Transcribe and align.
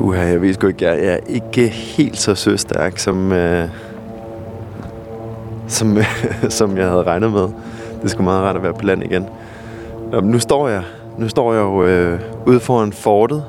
Puha, 0.00 0.20
jeg 0.20 0.42
ved 0.42 0.54
sgu 0.54 0.66
ikke, 0.66 0.84
jeg 0.84 1.06
er 1.06 1.16
ikke 1.28 1.68
helt 1.68 2.18
så 2.18 2.34
søstærk, 2.34 2.98
som, 2.98 3.32
øh, 3.32 3.68
som, 5.68 5.98
som 6.58 6.76
jeg 6.78 6.88
havde 6.88 7.02
regnet 7.02 7.32
med. 7.32 7.48
Det 8.02 8.10
skulle 8.10 8.24
meget 8.24 8.42
rart 8.42 8.56
at 8.56 8.62
være 8.62 8.74
på 8.74 8.82
land 8.82 9.04
igen. 9.04 9.26
Nå, 10.12 10.20
nu 10.20 10.38
står 10.38 10.68
jeg, 10.68 10.82
nu 11.18 11.28
står 11.28 11.52
jeg 11.52 11.60
jo 11.60 11.84
øh, 11.84 12.20
ude 12.46 12.60
foran 12.60 12.92
fortet. 12.92 13.44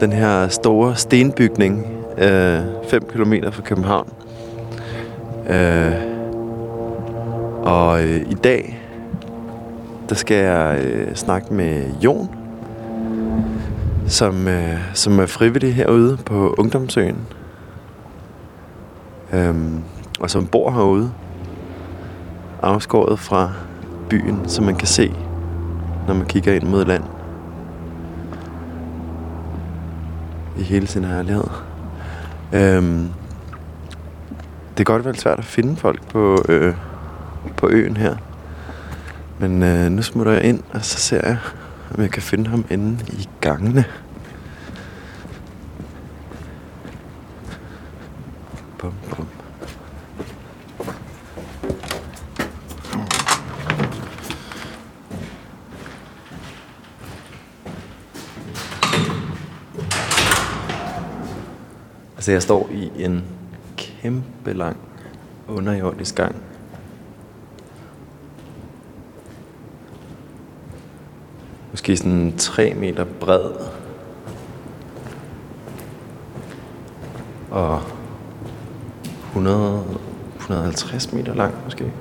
Den 0.00 0.12
her 0.12 0.48
store 0.48 0.96
stenbygning, 0.96 1.86
5 2.18 2.24
øh, 2.92 3.00
km 3.00 3.34
fra 3.50 3.62
København. 3.62 4.12
Øh, 5.50 5.92
og 7.62 8.04
øh, 8.04 8.16
i 8.16 8.34
dag, 8.34 8.80
der 10.08 10.14
skal 10.14 10.36
jeg 10.36 10.80
øh, 10.84 11.14
snakke 11.14 11.54
med 11.54 11.84
Jon, 12.04 12.41
som, 14.06 14.48
øh, 14.48 14.78
som 14.94 15.18
er 15.18 15.26
frivillig 15.26 15.74
herude 15.74 16.18
på 16.26 16.54
Ungdomsøen. 16.58 17.26
Øhm, 19.32 19.82
og 20.20 20.30
som 20.30 20.46
bor 20.46 20.70
herude, 20.70 21.12
afskåret 22.62 23.18
fra 23.18 23.52
byen, 24.10 24.48
som 24.48 24.64
man 24.64 24.76
kan 24.76 24.88
se, 24.88 25.14
når 26.06 26.14
man 26.14 26.26
kigger 26.26 26.52
ind 26.52 26.62
mod 26.62 26.84
land. 26.84 27.02
I 30.58 30.62
hele 30.62 30.86
sin 30.86 31.04
herlighed. 31.04 31.44
Øhm, 32.52 33.08
det 34.78 34.86
kan 34.86 34.94
godt 34.94 35.04
være 35.04 35.14
svært 35.14 35.38
at 35.38 35.44
finde 35.44 35.76
folk 35.76 36.08
på, 36.08 36.44
øh, 36.48 36.74
på 37.56 37.68
øen 37.68 37.96
her. 37.96 38.16
Men 39.38 39.62
øh, 39.62 39.90
nu 39.90 40.02
smutter 40.02 40.32
jeg 40.32 40.44
ind, 40.44 40.62
og 40.72 40.84
så 40.84 40.98
ser 40.98 41.28
jeg, 41.28 41.36
om 41.94 42.02
jeg 42.02 42.10
kan 42.10 42.22
finde 42.22 42.50
ham 42.50 42.64
inde 42.70 43.04
i 43.08 43.28
gangene. 43.40 43.84
Bum, 48.78 48.94
bum. 49.10 49.26
Altså 62.16 62.32
jeg 62.32 62.42
står 62.42 62.68
i 62.72 63.04
en 63.04 63.24
kæmpe 63.76 64.52
lang 64.52 64.76
underjordisk 65.48 66.14
gang. 66.14 66.51
Måske 71.72 71.96
sådan 71.96 72.34
3 72.38 72.74
meter 72.74 73.04
bred. 73.20 73.50
Og 77.50 77.82
100, 79.26 79.84
150 80.36 81.12
meter 81.12 81.34
lang 81.34 81.54
måske. 81.64 81.92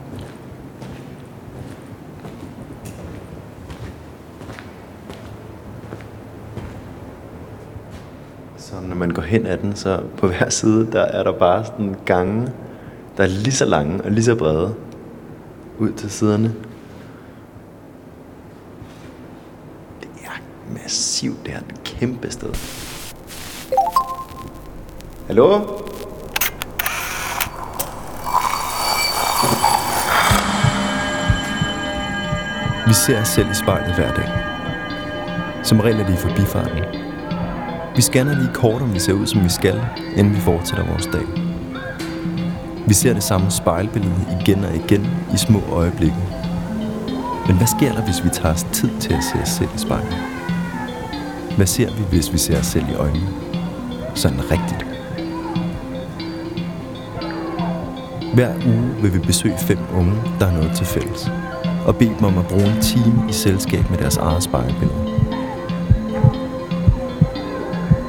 Så 8.57 8.73
når 8.87 8.95
man 8.95 9.09
går 9.11 9.21
hen 9.21 9.45
ad 9.45 9.57
den, 9.57 9.75
så 9.75 10.03
på 10.17 10.27
hver 10.27 10.49
side, 10.49 10.91
der 10.91 11.01
er 11.01 11.23
der 11.23 11.31
bare 11.31 11.65
sådan 11.65 11.95
gange, 12.05 12.51
der 13.17 13.23
er 13.23 13.27
lige 13.27 13.51
så 13.51 13.65
lange 13.65 14.03
og 14.03 14.11
lige 14.11 14.23
så 14.23 14.35
brede 14.35 14.75
ud 15.79 15.91
til 15.91 16.11
siderne. 16.11 16.55
Det 20.01 20.09
er 20.23 20.41
massivt, 20.73 21.45
det 21.45 21.53
er 21.53 21.57
et 21.57 21.83
kæmpe 22.01 22.31
sted. 22.31 22.49
Hallo? 25.27 25.59
Vi 32.87 32.93
ser 32.93 33.21
os 33.21 33.27
selv 33.27 33.51
i 33.51 33.53
spejlet 33.53 33.95
hver 33.95 34.13
dag. 34.13 34.29
Som 35.63 35.79
regel 35.79 35.99
er 35.99 36.05
det 36.05 36.13
i 36.13 36.17
forbifarten. 36.17 36.83
Vi 37.95 38.01
scanner 38.01 38.35
lige 38.35 38.53
kort, 38.53 38.81
om 38.81 38.93
vi 38.93 38.99
ser 38.99 39.13
ud, 39.13 39.27
som 39.27 39.43
vi 39.43 39.49
skal, 39.49 39.81
inden 40.15 40.35
vi 40.35 40.39
fortsætter 40.39 40.85
vores 40.85 41.05
dag. 41.05 41.25
Vi 42.87 42.93
ser 42.93 43.13
det 43.13 43.23
samme 43.23 43.51
spejlbillede 43.51 44.37
igen 44.41 44.63
og 44.63 44.75
igen 44.75 45.07
i 45.33 45.37
små 45.37 45.61
øjeblikke. 45.71 46.17
Men 47.47 47.57
hvad 47.57 47.67
sker 47.67 47.93
der, 47.93 48.01
hvis 48.01 48.23
vi 48.23 48.29
tager 48.29 48.53
os 48.53 48.65
tid 48.73 48.89
til 48.99 49.13
at 49.13 49.23
se 49.23 49.37
os 49.41 49.49
selv 49.49 49.69
i 49.75 49.79
spejlet? 49.79 50.30
Hvad 51.61 51.67
ser 51.67 51.91
vi, 51.91 52.03
hvis 52.09 52.33
vi 52.33 52.37
ser 52.37 52.59
os 52.59 52.65
selv 52.65 52.85
i 52.89 52.93
øjnene? 52.93 53.27
Sådan 54.15 54.39
rigtigt. 54.51 54.85
Hver 58.33 58.53
uge 58.65 59.01
vil 59.01 59.13
vi 59.13 59.19
besøge 59.19 59.57
fem 59.57 59.77
unge, 59.93 60.15
der 60.39 60.45
har 60.45 60.57
noget 60.57 60.77
til 60.77 60.85
fælles, 60.85 61.31
og 61.85 61.95
bede 61.95 62.09
dem 62.09 62.23
om 62.23 62.37
at 62.37 62.47
bruge 62.47 62.65
en 62.75 62.81
time 62.81 63.29
i 63.29 63.33
selskab 63.33 63.89
med 63.89 63.97
deres 63.97 64.17
eget 64.17 64.43
spejlbillede. 64.43 65.19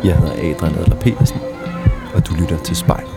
Jeg 0.05 0.19
hedder 0.19 0.33
Adrian 0.33 0.79
Adler 0.79 1.01
Petersen, 1.01 1.41
og 2.15 2.29
du 2.29 2.35
lytter 2.35 2.59
til 2.59 2.77
Spejl. 2.77 3.12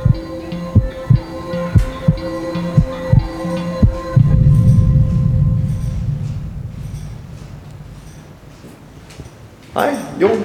Jon. 10.22 10.44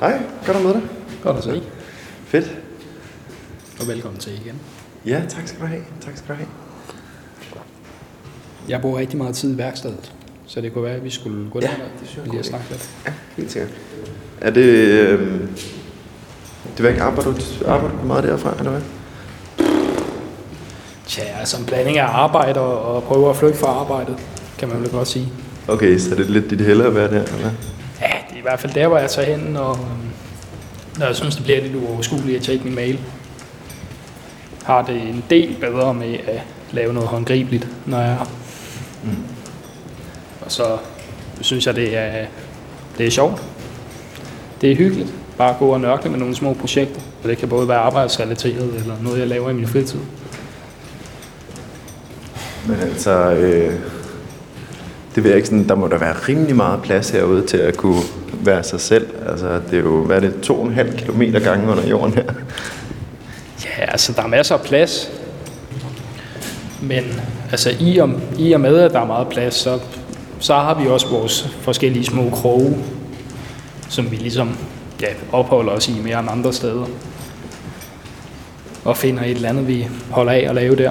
Hej, 0.00 0.20
godt 0.46 0.56
at 0.56 0.62
møde 0.62 0.74
dig. 0.74 0.82
Godt 1.22 1.36
at 1.36 1.44
se. 1.44 1.62
Fedt. 2.26 2.56
Og 3.80 3.88
velkommen 3.88 4.20
til 4.20 4.32
igen. 4.32 4.54
Ja, 5.06 5.22
tak 5.28 5.48
skal 5.48 5.60
du 5.60 5.66
have. 5.66 5.82
Tak 6.00 6.16
skal 6.16 6.28
du 6.28 6.34
have. 6.34 6.48
Jeg 8.68 8.80
bruger 8.80 8.98
rigtig 8.98 9.18
meget 9.18 9.34
tid 9.34 9.54
i 9.54 9.58
værkstedet, 9.58 10.12
så 10.46 10.60
det 10.60 10.72
kunne 10.72 10.84
være, 10.84 10.94
at 10.94 11.04
vi 11.04 11.10
skulle 11.10 11.50
gå 11.50 11.60
Ja, 11.60 11.66
der 11.66 11.72
det 11.72 12.08
synes 12.08 12.16
jeg 12.16 12.20
er 12.20 12.24
en 12.26 12.30
lige 12.32 12.44
snakke 12.44 12.66
lidt. 12.70 12.90
Ja, 13.06 13.12
helt 13.36 13.52
sikkert. 13.52 13.70
Er 14.40 14.50
det... 14.50 14.64
Øh, 14.64 15.40
det 16.76 16.82
var 16.82 16.88
ikke 16.88 17.02
arbejder, 17.02 17.32
du, 17.32 17.40
arbejder 17.66 17.98
du 18.00 18.06
meget 18.06 18.24
derfra, 18.24 18.54
eller 18.58 18.70
hvad? 18.70 18.82
Tja, 21.06 21.22
altså 21.22 21.56
en 21.60 21.66
blanding 21.66 21.98
af 21.98 22.06
arbejde 22.06 22.60
og, 22.60 22.94
og 22.96 23.02
prøve 23.02 23.30
at 23.30 23.36
flygte 23.36 23.58
fra 23.58 23.66
arbejdet, 23.66 24.16
kan 24.58 24.68
man 24.68 24.80
vel 24.82 24.90
godt 24.90 25.08
sige. 25.08 25.32
Okay, 25.68 25.98
så 25.98 26.10
er 26.10 26.14
det 26.14 26.30
lidt 26.30 26.50
dit 26.50 26.60
helle 26.60 26.84
at 26.86 26.94
være 26.94 27.10
der, 27.10 27.22
eller 27.22 27.36
hvad? 27.36 27.50
Ja, 28.00 28.06
det 28.06 28.27
er 28.27 28.27
i 28.38 28.42
hvert 28.42 28.60
fald 28.60 28.72
der, 28.74 28.88
hvor 28.88 28.98
jeg 28.98 29.10
tager 29.10 29.36
hen, 29.36 29.56
og 29.56 29.76
øhm, 29.76 30.10
når 30.98 31.06
jeg 31.06 31.16
synes, 31.16 31.36
det 31.36 31.44
bliver 31.44 31.60
lidt 31.60 31.74
uoverskueligt 31.74 32.36
at 32.36 32.42
tjekke 32.42 32.64
min 32.64 32.74
mail. 32.74 32.98
Har 34.64 34.82
det 34.82 34.96
en 34.96 35.24
del 35.30 35.56
bedre 35.60 35.94
med 35.94 36.14
at 36.14 36.42
lave 36.70 36.92
noget 36.92 37.08
håndgribeligt, 37.08 37.68
når 37.86 38.00
jeg 38.00 38.12
er. 38.12 38.30
Mm. 39.02 39.16
Og 40.40 40.52
så 40.52 40.78
synes 41.40 41.66
jeg, 41.66 41.76
det 41.76 41.96
er, 41.96 42.26
det 42.98 43.06
er 43.06 43.10
sjovt. 43.10 43.42
Det 44.60 44.72
er 44.72 44.76
hyggeligt. 44.76 45.14
Bare 45.38 45.56
gå 45.58 45.68
og 45.68 45.80
nørkle 45.80 46.10
med 46.10 46.18
nogle 46.18 46.34
små 46.34 46.54
projekter. 46.54 47.00
Og 47.22 47.28
det 47.28 47.38
kan 47.38 47.48
både 47.48 47.68
være 47.68 47.78
arbejdsrelateret, 47.78 48.74
eller 48.74 48.94
noget, 49.02 49.18
jeg 49.18 49.26
laver 49.26 49.50
i 49.50 49.52
min 49.52 49.68
fritid. 49.68 50.00
Men 52.66 52.80
altså, 52.80 53.30
øh, 53.30 53.74
det 55.14 55.24
ved 55.24 55.30
jeg 55.30 55.36
ikke 55.36 55.48
sådan, 55.48 55.68
der 55.68 55.74
må 55.74 55.88
der 55.88 55.98
være 55.98 56.14
rimelig 56.28 56.56
meget 56.56 56.82
plads 56.82 57.10
herude 57.10 57.46
til 57.46 57.56
at 57.56 57.76
kunne 57.76 58.02
være 58.40 58.62
sig 58.62 58.80
selv. 58.80 59.08
Altså, 59.28 59.60
det 59.70 59.78
er 59.78 59.82
jo, 59.82 60.04
hvad 60.04 60.16
er 60.16 60.20
det, 60.20 60.40
to 60.40 60.60
og 60.60 60.66
en 60.66 60.74
halv 60.74 60.98
kilometer 60.98 61.40
gange 61.40 61.70
under 61.70 61.86
jorden 61.86 62.14
her. 62.14 62.24
Ja, 63.64 63.90
altså 63.90 64.12
der 64.12 64.22
er 64.22 64.26
masser 64.26 64.54
af 64.54 64.60
plads. 64.60 65.10
Men 66.82 67.04
altså 67.50 67.70
i 67.80 67.98
og, 67.98 68.10
i 68.38 68.52
og 68.52 68.60
med, 68.60 68.78
at 68.78 68.92
der 68.92 69.00
er 69.00 69.06
meget 69.06 69.28
plads, 69.28 69.54
så, 69.54 69.78
så 70.38 70.54
har 70.54 70.80
vi 70.82 70.88
også 70.88 71.08
vores 71.08 71.48
forskellige 71.60 72.04
små 72.04 72.30
kroge, 72.30 72.78
som 73.88 74.10
vi 74.10 74.16
ligesom 74.16 74.58
ja, 75.00 75.06
opholder 75.32 75.72
os 75.72 75.88
i 75.88 76.00
mere 76.04 76.20
end 76.20 76.28
andre 76.30 76.52
steder. 76.52 76.86
Og 78.84 78.96
finder 78.96 79.22
et 79.22 79.30
eller 79.30 79.48
andet, 79.48 79.68
vi 79.68 79.88
holder 80.10 80.32
af 80.32 80.46
at 80.48 80.54
lave 80.54 80.76
der. 80.76 80.90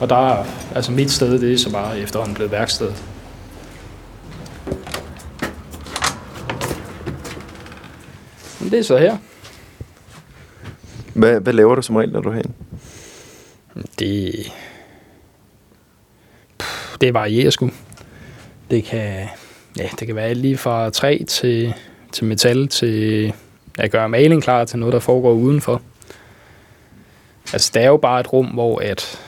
Og 0.00 0.10
der 0.10 0.28
er, 0.30 0.44
altså 0.74 0.92
mit 0.92 1.10
sted, 1.10 1.38
det 1.40 1.52
er 1.52 1.58
så 1.58 1.72
bare 1.72 1.98
efterhånden 1.98 2.34
blevet 2.34 2.52
værksted. 2.52 2.90
Det 8.70 8.78
er 8.78 8.82
så 8.82 8.96
her. 8.96 9.16
Hvad, 11.14 11.40
hvad 11.40 11.52
laver 11.52 11.74
du 11.74 11.82
som 11.82 11.96
regel, 11.96 12.12
når 12.12 12.20
du 12.20 12.28
er 12.28 12.32
herinde? 12.32 12.52
Det, 13.98 14.34
Puh, 16.58 16.96
det 17.00 17.14
varierer 17.14 17.50
sgu. 17.50 17.70
Det 18.70 18.84
kan, 18.84 19.28
ja, 19.78 19.88
det 20.00 20.06
kan 20.06 20.16
være 20.16 20.34
lige 20.34 20.56
fra 20.56 20.90
træ 20.90 21.18
til, 21.28 21.74
til 22.12 22.24
metal 22.24 22.68
til 22.68 23.34
at 23.78 23.90
gøre 23.90 24.08
maling 24.08 24.42
klar 24.42 24.64
til 24.64 24.78
noget, 24.78 24.92
der 24.92 24.98
foregår 25.00 25.32
udenfor. 25.32 25.82
Altså, 27.52 27.70
det 27.74 27.82
er 27.82 27.86
jo 27.86 27.96
bare 27.96 28.20
et 28.20 28.32
rum, 28.32 28.46
hvor, 28.46 28.78
at, 28.78 29.20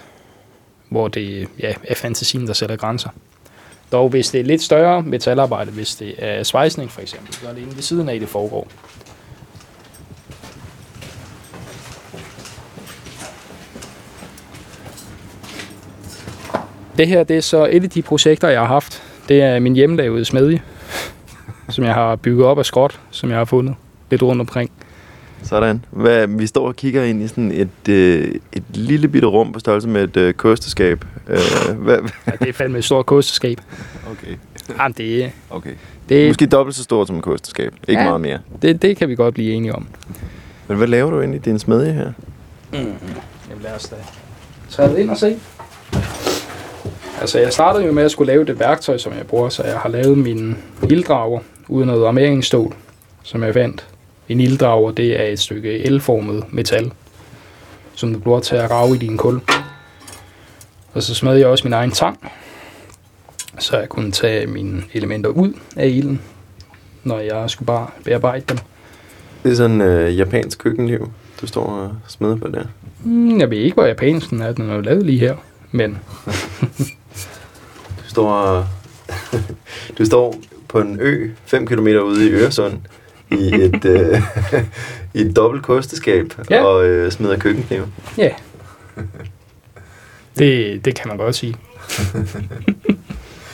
hvor 0.89 1.09
det 1.09 1.49
ja, 1.59 1.75
er 1.85 1.95
fantasien, 1.95 2.47
der 2.47 2.53
sætter 2.53 2.77
grænser. 2.77 3.11
Dog, 3.93 4.09
hvis 4.09 4.31
det 4.31 4.41
er 4.41 4.45
lidt 4.45 4.63
større 4.63 5.03
metalarbejde, 5.03 5.71
hvis 5.71 5.95
det 5.95 6.15
er 6.19 6.43
svejsning 6.43 6.91
for 6.91 7.01
eksempel, 7.01 7.35
så 7.35 7.49
er 7.49 7.53
det 7.53 7.63
inde 7.63 7.77
ved 7.77 7.83
siden 7.83 8.09
af, 8.09 8.21
det 8.21 8.29
foregår. 8.29 8.69
Det 17.01 17.09
her 17.09 17.25
det 17.25 17.37
er 17.37 17.41
så 17.41 17.69
et 17.73 17.85
af 17.85 17.91
de 17.91 18.03
projekter, 18.03 18.49
jeg 18.49 18.61
har 18.61 18.67
haft. 18.67 19.03
Det 19.29 19.43
er 19.43 19.59
min 19.59 19.75
hjemmelavede 19.75 20.25
smedje, 20.25 20.63
som 21.69 21.85
jeg 21.85 21.95
har 21.95 22.17
bygget 22.17 22.47
op 22.47 22.59
af 22.59 22.67
skråt, 22.67 23.01
som 23.11 23.31
jeg 23.31 23.39
har 23.39 23.45
fundet 23.45 23.75
lidt 24.11 24.23
rundt 24.23 24.41
omkring. 24.41 24.71
Sådan. 25.43 25.85
Hvad, 25.91 26.27
vi 26.27 26.47
står 26.47 26.67
og 26.69 26.77
kigger 26.77 27.05
ind 27.05 27.23
i 27.23 27.29
sådan 27.29 27.53
et, 27.53 27.89
øh, 27.89 28.35
et 28.53 28.63
lille 28.75 29.09
bitte 29.09 29.29
rum 29.29 29.53
på 29.53 29.59
størrelse 29.61 29.89
med 29.89 30.05
et 30.05 30.17
øh, 30.17 30.35
kosteskab. 30.35 31.05
Øh, 31.29 31.39
hvad, 31.85 31.99
Ja, 32.27 32.33
det 32.41 32.49
er 32.49 32.53
fandme 32.53 32.79
et 32.79 32.85
stort 32.85 33.07
kosteskab. 33.07 33.61
okay. 34.11 34.35
Jamen, 34.79 34.93
det, 34.93 35.33
okay. 35.51 35.71
det, 36.09 36.29
Måske 36.29 36.47
dobbelt 36.47 36.77
så 36.77 36.83
stort 36.83 37.07
som 37.07 37.17
et 37.17 37.23
kosteskab. 37.23 37.75
Ikke 37.89 38.03
Ja. 38.03 38.09
meget 38.09 38.21
mere. 38.21 38.39
det, 38.63 38.83
det 38.83 38.97
kan 38.97 39.09
vi 39.09 39.15
godt 39.15 39.35
blive 39.35 39.53
enige 39.53 39.75
om. 39.75 39.87
Men 40.69 40.77
hvad 40.77 40.87
laver 40.89 41.11
du 41.11 41.21
inde 41.21 41.37
i 41.37 41.39
din 41.39 41.59
smedje 41.59 41.93
her? 41.93 42.13
Jamen 42.73 42.93
lad 43.63 43.75
os 43.77 43.89
da 43.89 43.97
træde 44.71 45.01
ind 45.01 45.11
og 45.11 45.17
se. 45.17 45.37
Altså 47.21 47.39
jeg 47.39 47.53
startede 47.53 47.85
jo 47.87 47.93
med 47.93 48.03
at 48.03 48.11
skulle 48.11 48.33
lave 48.33 48.45
det 48.45 48.61
værktøj, 48.61 48.99
som 48.99 49.13
jeg 49.13 49.27
bruger, 49.27 49.49
så 49.49 49.63
jeg 49.65 49.79
har 49.79 49.89
lavet 49.89 50.19
min 50.19 50.57
ilddrager 50.91 51.41
uden 51.69 51.87
noget 51.87 52.07
armeringsstål, 52.07 52.75
som 53.23 53.43
jeg 53.43 53.55
fandt. 53.55 53.87
En 54.29 54.41
ilddrager, 54.41 54.91
det 54.91 55.21
er 55.21 55.25
et 55.25 55.39
stykke 55.39 55.79
elformet 55.79 56.45
metal, 56.53 56.93
som 57.95 58.13
du 58.13 58.19
bruger 58.19 58.41
til 58.41 58.57
at 58.57 58.71
rave 58.71 58.95
i 58.95 58.99
din 58.99 59.17
kul. 59.17 59.41
Og 60.93 61.03
så 61.03 61.15
smed 61.15 61.37
jeg 61.37 61.47
også 61.47 61.65
min 61.65 61.73
egen 61.73 61.91
tang, 61.91 62.31
så 63.59 63.79
jeg 63.79 63.89
kunne 63.89 64.13
tage 64.13 64.47
mine 64.47 64.83
elementer 64.93 65.31
ud 65.31 65.53
af 65.77 65.89
ilden, 65.89 66.21
når 67.05 67.19
jeg 67.19 67.51
skulle 67.51 67.67
bare 67.67 67.87
bearbejde 68.05 68.45
dem. 68.49 68.59
Det 69.43 69.53
er 69.53 69.57
sådan 69.57 69.81
øh, 69.81 70.19
japansk 70.19 70.59
køkkenliv, 70.59 71.11
du 71.41 71.47
står 71.47 71.63
og 71.65 71.91
smeder 72.09 72.37
på 72.37 72.49
der. 72.49 72.65
Hmm, 73.05 73.41
Jeg 73.41 73.51
ved 73.51 73.59
ikke, 73.59 73.75
hvor 73.75 73.85
japansk 73.87 74.31
den 74.31 74.43
er. 74.43 74.53
Den 74.53 74.71
er 74.71 74.75
jo 74.75 74.81
lavet 74.81 75.07
lige 75.07 75.19
her. 75.19 75.37
Men 75.73 75.99
Du 78.11 78.15
står, 78.15 78.67
du 79.99 80.05
står 80.05 80.35
på 80.69 80.81
en 80.81 80.97
ø 81.01 81.31
5 81.47 81.67
km 81.67 81.87
ude 81.87 82.29
i 82.29 82.31
Øresund 82.33 82.79
i 83.31 83.55
et, 83.55 83.85
øh, 83.85 84.23
i 85.15 85.21
et 85.21 85.37
dobbelt 85.37 85.63
kosteskab 85.63 86.33
Ja. 86.51 86.63
og 86.65 86.85
øh, 86.87 87.13
smider 87.13 87.39
køkkenknive. 87.39 87.87
ja, 88.19 88.31
det, 90.39 90.85
det 90.85 90.95
kan 90.95 91.09
man 91.09 91.17
godt 91.17 91.35
sige. 91.37 91.57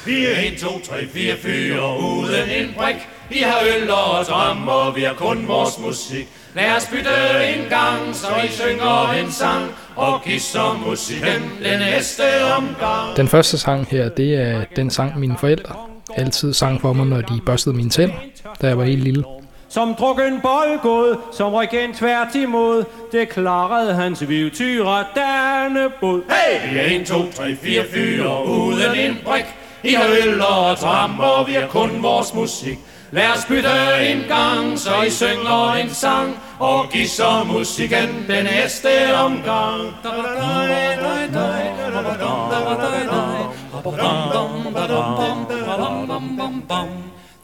Vi 0.06 0.26
er 0.26 0.52
1, 0.52 0.58
2, 0.58 0.66
3, 0.84 1.06
4 1.12 1.34
fyre 1.42 1.98
uden 2.00 2.50
en 2.50 2.74
brik. 2.76 2.94
Vi 3.30 3.38
har 3.38 3.58
øl 3.76 3.90
og 3.90 4.24
dram, 4.28 4.68
og 4.68 4.96
vi 4.96 5.02
har 5.02 5.14
kun 5.14 5.48
vores 5.48 5.78
musik. 5.78 6.28
Lad 6.56 6.76
os 6.76 6.86
bytte 6.86 7.10
en 7.56 7.68
gang, 7.68 8.14
så 8.14 8.26
I 8.44 8.48
synger 8.48 9.12
en 9.12 9.32
sang, 9.32 9.64
og 9.96 10.22
gisser 10.24 10.82
musikken 10.86 11.42
den 11.64 11.78
næste 11.78 12.22
omgang. 12.56 13.16
Den 13.16 13.28
første 13.28 13.58
sang 13.58 13.86
her, 13.90 14.08
det 14.08 14.34
er 14.34 14.64
den 14.76 14.90
sang, 14.90 15.18
mine 15.18 15.36
forældre 15.40 15.74
altid 16.16 16.52
sang 16.52 16.80
for 16.80 16.92
mig, 16.92 17.06
når 17.06 17.20
de 17.20 17.40
børstede 17.46 17.76
mine 17.76 17.90
tænder, 17.90 18.14
da 18.62 18.66
jeg 18.66 18.78
var 18.78 18.84
helt 18.84 19.02
lille. 19.02 19.24
Som 19.68 19.94
drukken 19.94 20.40
boldgod, 20.40 21.16
som 21.32 21.54
regent 21.54 21.96
tvært 21.96 22.34
imod, 22.34 22.84
det 23.12 23.28
klarede 23.28 23.94
hans 23.94 24.28
vivtyre 24.28 25.04
Dannebod. 25.14 26.22
Hey! 26.30 26.72
Vi 26.72 26.78
er 26.78 27.00
1, 27.00 27.06
2, 27.06 27.32
3, 27.32 27.56
4 27.62 27.84
fyre 27.94 28.46
uden 28.46 28.94
en 28.94 29.18
brik. 29.24 29.44
I 29.84 29.92
har 29.92 30.08
øl 30.26 30.40
og 30.40 30.76
dram, 30.76 31.20
og 31.20 31.48
vi 31.48 31.52
har 31.52 31.66
kun 31.66 32.02
vores 32.02 32.34
musik. 32.34 32.78
Lad 33.16 33.36
os 33.36 33.44
bytte 33.46 33.68
en 34.00 34.24
gang, 34.28 34.78
så 34.78 35.02
I 35.02 35.10
synger 35.10 35.74
en 35.74 35.90
sang, 35.90 36.36
og 36.58 36.88
gisser 36.90 37.44
musikken 37.44 38.08
den 38.28 38.44
næste 38.44 38.88
omgang. 39.14 39.96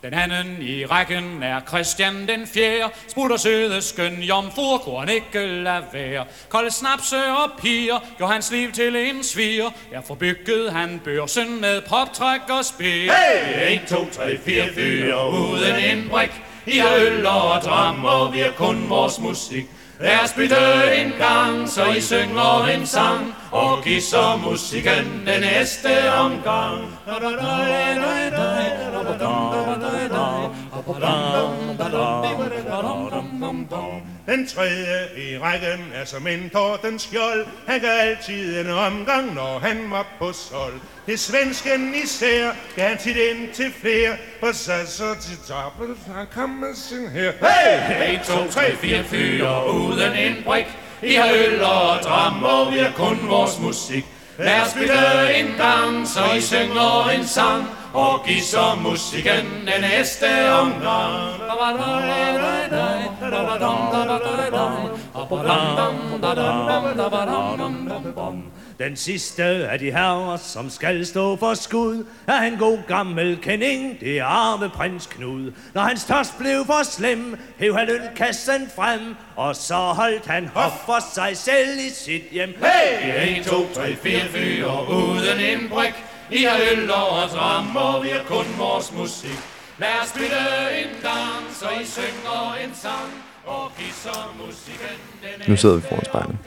Den 0.03 0.15
anden 0.15 0.63
i 0.63 0.85
rækken 0.87 1.43
er 1.43 1.61
Christian 1.69 2.29
den 2.29 2.47
fjerde. 2.47 2.93
Sprutter 3.09 3.37
søde 3.37 3.83
skøn 3.83 4.23
jomfruer 4.23 4.79
kunne 4.79 4.99
han 4.99 5.09
ikke 5.09 5.47
lade 5.47 5.85
være. 5.93 6.25
Kolde 6.49 6.71
snapse 6.71 7.17
og 7.17 7.51
piger 7.63 7.99
gjorde 8.17 8.33
hans 8.33 8.51
liv 8.53 8.73
til 8.73 8.97
en 8.97 9.23
sviger 9.23 9.71
Derfor 9.93 10.15
byggede 10.15 10.71
han 10.71 11.01
børsen 11.05 11.61
med 11.61 11.81
poptræk 11.81 12.41
og 12.49 12.65
spil 12.65 13.11
Hey! 13.11 13.75
1, 13.75 13.81
2, 13.89 14.11
3, 14.13 14.39
4, 14.39 14.69
4 14.75 15.31
uden 15.31 15.99
en 15.99 16.09
brik. 16.11 16.31
I 16.67 16.79
har 16.79 16.95
øl 16.95 17.27
og 17.27 17.61
dram 17.61 18.05
og 18.05 18.35
vi 18.35 18.39
har 18.39 18.53
kun 18.57 18.89
vores 18.89 19.19
musik 19.19 19.67
Lad 20.03 20.25
os 20.25 20.33
bytte 20.33 20.57
en 20.95 21.13
gang, 21.19 21.69
så 21.69 21.85
I 21.97 22.01
synger 22.01 22.67
en 22.75 22.87
sang 22.87 23.35
Og 23.53 23.85
giv 23.85 24.01
så 24.01 24.37
musikken 24.37 25.23
den 25.27 25.41
næste 25.41 26.13
omgang. 26.19 26.79
Den 34.27 34.47
tredje 34.47 35.09
i 35.17 35.39
rækken 35.39 35.93
er 35.95 36.05
som 36.05 36.27
en 36.27 36.51
Tortens 36.51 37.03
skjold. 37.03 37.47
Han 37.67 37.81
gør 37.81 37.93
altid 37.93 38.61
en 38.61 38.71
omgang, 38.71 39.35
når 39.35 39.59
han 39.59 39.91
var 39.91 40.07
på 40.19 40.33
sol. 40.33 40.73
Det 41.07 41.21
svensken 41.21 41.95
især 42.05 42.51
gav 42.77 42.89
han 42.89 42.99
tit 42.99 43.17
ind 43.17 43.53
til 43.55 43.73
flere. 43.81 44.17
Og 44.43 44.55
så 44.55 44.73
så 44.87 45.15
til 45.21 45.39
toppen, 45.49 45.97
han 46.17 46.27
kom 46.35 46.51
med 46.51 46.75
sin 46.75 47.09
her. 47.11 47.33
Hey! 47.33 48.15
1, 48.15 48.21
2, 48.27 48.51
3, 48.51 48.77
4 48.77 49.05
fyre 49.05 49.75
uden 49.75 50.17
en 50.17 50.43
brik. 50.45 50.67
I 51.03 51.15
har 51.15 51.33
øl 51.33 51.63
og 51.63 51.99
dram, 52.03 52.45
og 52.45 52.73
vi 52.73 52.79
har 52.79 52.93
kun 52.97 53.19
vores 53.29 53.59
musik. 53.61 54.05
Lad 54.39 54.61
os 54.61 54.69
spille 54.69 55.35
en 55.37 55.47
gang, 55.57 56.09
så 56.09 56.21
I 56.37 56.41
synger 56.41 57.09
en 57.09 57.27
sang, 57.27 57.65
og 57.95 58.25
gisser 58.27 58.81
musikken 58.83 59.47
den 59.67 59.81
næste 59.81 60.53
omgang. 60.53 61.43
Den 68.79 68.97
sidste 68.97 69.45
af 69.45 69.79
de 69.79 69.93
herrer, 69.93 70.37
som 70.37 70.71
skal 70.71 71.07
stå 71.07 71.37
for 71.37 71.55
skud, 71.55 72.07
er 72.27 72.41
en 72.41 72.59
god 72.59 72.79
gammel 72.89 73.39
kending, 73.43 74.01
det 74.01 74.19
er 74.19 74.25
arme 74.25 74.69
prins 74.69 75.07
Knud. 75.07 75.53
Når 75.75 75.83
hans 75.83 76.05
tørst 76.05 76.39
blev 76.39 76.67
for 76.67 76.83
slem, 76.83 77.39
hæv 77.59 77.77
han 77.77 77.91
ølkassen 77.91 78.71
frem, 78.77 79.01
og 79.37 79.57
så 79.57 79.75
holdt 79.75 80.27
han 80.27 80.51
hof 80.55 80.73
for 80.87 80.99
sig 81.15 81.37
selv 81.37 81.79
i 81.79 81.91
sit 81.91 82.23
hjem. 82.33 82.55
Hey! 82.59 83.39
1, 83.39 83.45
2, 83.47 83.73
3, 83.75 83.97
4 83.97 84.21
fyre 84.21 84.89
uden 84.91 85.41
en 85.41 85.69
brik. 85.69 85.95
I 86.33 86.45
har 86.45 86.59
øl 86.73 86.91
og 86.91 87.29
dram, 87.35 87.77
og 87.77 88.05
vi 88.05 88.09
har 88.09 88.25
kun 88.25 88.45
vores 88.59 88.93
musik. 88.93 89.39
Lad 89.79 89.89
os 90.03 90.13
bytte 90.13 90.43
en 90.83 90.93
gang, 91.03 91.43
så 91.51 91.67
I 91.83 91.85
synger 91.85 92.55
en 92.65 92.75
sang, 92.75 93.11
og 93.47 93.71
gisser 93.79 94.35
musikken 94.47 94.99
den 95.23 95.51
Nu 95.51 95.57
sidder 95.57 95.77
vi 95.77 95.83
foran 95.83 96.05
spejlet. 96.05 96.39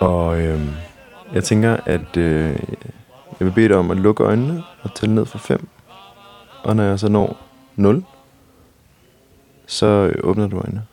Og 0.00 0.40
øh, 0.40 0.60
jeg 1.32 1.44
tænker, 1.44 1.76
at 1.86 2.16
øh, 2.16 2.56
jeg 3.38 3.46
vil 3.46 3.52
bede 3.52 3.68
dig 3.68 3.76
om 3.76 3.90
at 3.90 3.96
lukke 3.96 4.24
øjnene 4.24 4.62
og 4.82 4.94
tælle 4.94 5.14
ned 5.14 5.26
fra 5.26 5.38
5. 5.38 5.68
Og 6.62 6.76
når 6.76 6.84
jeg 6.84 6.98
så 6.98 7.08
når 7.08 7.36
0, 7.76 8.04
så 9.66 9.86
øh, 9.86 10.14
åbner 10.30 10.46
du 10.46 10.56
øjnene. 10.56 10.86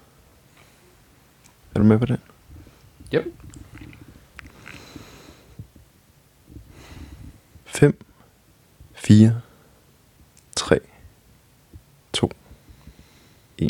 Er 1.75 1.79
du 1.79 1.85
med 1.85 1.99
på 1.99 2.05
det? 2.05 2.19
Yep. 3.13 3.38
5, 7.79 7.93
4, 8.93 9.41
3, 10.55 10.79
2, 12.13 12.31
1. 13.57 13.69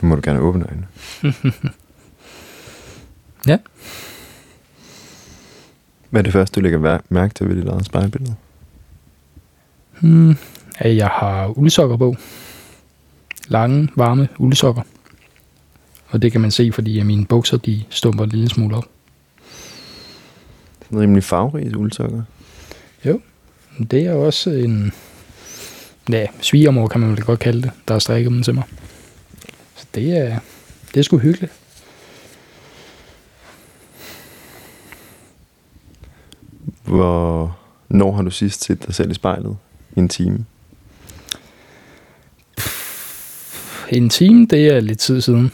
Nu 0.00 0.08
må 0.08 0.14
du 0.14 0.20
gerne 0.24 0.40
åbne 0.40 0.64
øjnene. 0.66 0.86
Ja. 3.46 3.58
Hvad 6.10 6.20
er 6.20 6.22
det 6.22 6.32
første, 6.32 6.54
du 6.54 6.60
lægger 6.60 6.78
mær- 6.98 7.04
mærke 7.08 7.34
til 7.34 7.48
ved 7.48 7.56
dit 7.56 7.68
eget 7.68 7.86
spejlbillede? 7.86 8.34
Hmm, 10.00 10.34
at 10.78 10.96
jeg 10.96 11.08
har 11.08 11.58
uldsokker 11.58 11.96
på. 11.96 12.14
Lange, 13.48 13.88
varme 13.96 14.28
uldsokker. 14.38 14.82
Og 16.08 16.22
det 16.22 16.32
kan 16.32 16.40
man 16.40 16.50
se, 16.50 16.70
fordi 16.72 16.98
at 16.98 17.06
mine 17.06 17.26
bukser 17.26 17.56
de 17.56 17.84
stumper 17.90 18.24
en 18.24 18.30
lille 18.30 18.48
smule 18.48 18.76
op. 18.76 18.84
Sådan 20.82 21.00
rimelig 21.00 21.24
farverig 21.24 21.76
uldsokker. 21.76 22.22
Det 23.90 24.06
er 24.06 24.12
også 24.12 24.50
en 24.50 24.92
ja, 26.10 26.26
svigermor, 26.40 26.88
kan 26.88 27.00
man 27.00 27.10
vel 27.10 27.24
godt 27.24 27.40
kalde 27.40 27.62
det, 27.62 27.70
der 27.88 27.94
har 27.94 27.98
strikket 27.98 28.32
dem 28.32 28.42
til 28.42 28.54
mig. 28.54 28.64
Så 29.76 29.86
det 29.94 30.16
er, 30.18 30.38
det 30.94 31.00
er 31.00 31.02
sgu 31.02 31.18
hyggeligt. 31.18 31.52
Hvor, 36.84 37.58
når 37.88 38.12
har 38.12 38.22
du 38.22 38.30
sidst 38.30 38.64
set 38.64 38.86
dig 38.86 38.94
selv 38.94 39.10
i 39.10 39.14
spejlet? 39.14 39.56
I 39.96 39.98
en 39.98 40.08
time? 40.08 40.44
En 43.88 44.10
time, 44.10 44.46
det 44.46 44.66
er 44.68 44.80
lidt 44.80 44.98
tid 44.98 45.20
siden. 45.20 45.52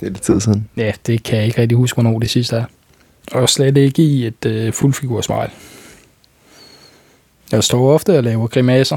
Det 0.00 0.06
er 0.06 0.10
lidt 0.10 0.22
tid 0.22 0.40
siden. 0.40 0.68
Ja, 0.76 0.92
det 1.06 1.22
kan 1.22 1.38
jeg 1.38 1.46
ikke 1.46 1.60
rigtig 1.60 1.76
huske, 1.76 1.96
hvornår 1.96 2.18
det 2.18 2.30
sidste 2.30 2.56
er. 2.56 2.64
Og 3.32 3.48
slet 3.48 3.76
ikke 3.76 4.02
i 4.02 4.26
et 4.26 4.46
øh, 4.46 4.72
fuldfigursmejl. 4.72 5.50
Jeg 7.52 7.64
står 7.64 7.92
ofte 7.92 8.18
og 8.18 8.24
laver 8.24 8.46
grimaser 8.46 8.96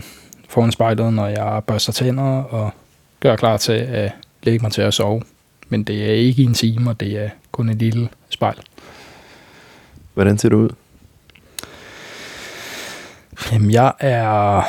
foran 0.50 0.72
spejlet, 0.72 1.13
når 1.13 1.27
jeg 1.27 1.62
børster 1.67 1.93
tænder 1.93 2.43
og 2.43 2.72
gør 3.20 3.36
klar 3.36 3.58
til 3.58 3.74
at 3.74 4.12
lægge 4.43 4.63
mig 4.63 4.72
til 4.72 4.81
at 4.81 4.93
sove. 4.93 5.22
Men 5.70 5.84
det 5.84 6.10
er 6.10 6.13
ikke 6.13 6.43
en 6.43 6.53
time, 6.53 6.89
og 6.89 7.00
det 7.00 7.24
er 7.24 7.29
kun 7.51 7.70
et 7.70 7.75
lille 7.77 8.10
spejl. 8.29 8.58
Hvordan 10.13 10.38
ser 10.38 10.50
du 10.50 10.58
ud? 10.58 10.70
Jamen, 13.51 13.72
jeg 13.72 13.93
er 14.00 14.62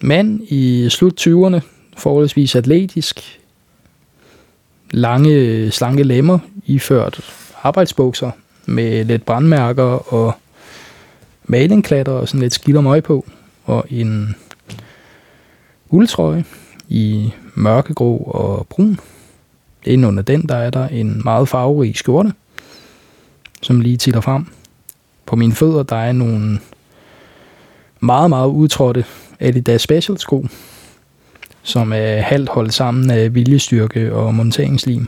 mand 0.00 0.40
i 0.48 0.88
slut 0.90 1.26
20'erne, 1.26 1.60
forholdsvis 1.96 2.54
atletisk, 2.56 3.40
lange, 4.90 5.70
slanke 5.70 6.02
lemmer, 6.02 6.38
iført 6.66 7.20
arbejdsbukser 7.62 8.30
med 8.66 9.04
lidt 9.04 9.26
brandmærker 9.26 10.12
og 10.12 10.34
malingklatter 11.44 12.12
og 12.12 12.28
sådan 12.28 12.40
lidt 12.40 12.54
skidt 12.54 12.76
og 12.76 13.02
på, 13.02 13.26
og 13.64 13.84
en 13.90 14.36
uldtrøje 15.88 16.44
i 16.88 17.32
mørkegrå 17.54 18.16
og 18.16 18.66
brun. 18.66 18.98
Inden 19.84 20.04
under 20.04 20.22
den, 20.22 20.42
der 20.42 20.56
er 20.56 20.70
der 20.70 20.88
en 20.88 21.20
meget 21.24 21.48
farverig 21.48 21.96
skjorte, 21.96 22.32
som 23.62 23.80
lige 23.80 23.96
titter 23.96 24.20
frem. 24.20 24.46
På 25.26 25.36
mine 25.36 25.52
fødder, 25.52 25.82
der 25.82 25.96
er 25.96 26.12
nogle 26.12 26.58
meget, 28.00 28.30
meget 28.30 28.48
udtrådte 28.48 29.04
Adidas 29.40 29.82
Special 29.82 30.18
sko, 30.18 30.46
som 31.62 31.92
er 31.92 32.20
halvt 32.20 32.48
holdt 32.48 32.74
sammen 32.74 33.10
af 33.10 33.34
viljestyrke 33.34 34.14
og 34.14 34.34
monteringslim. 34.34 35.06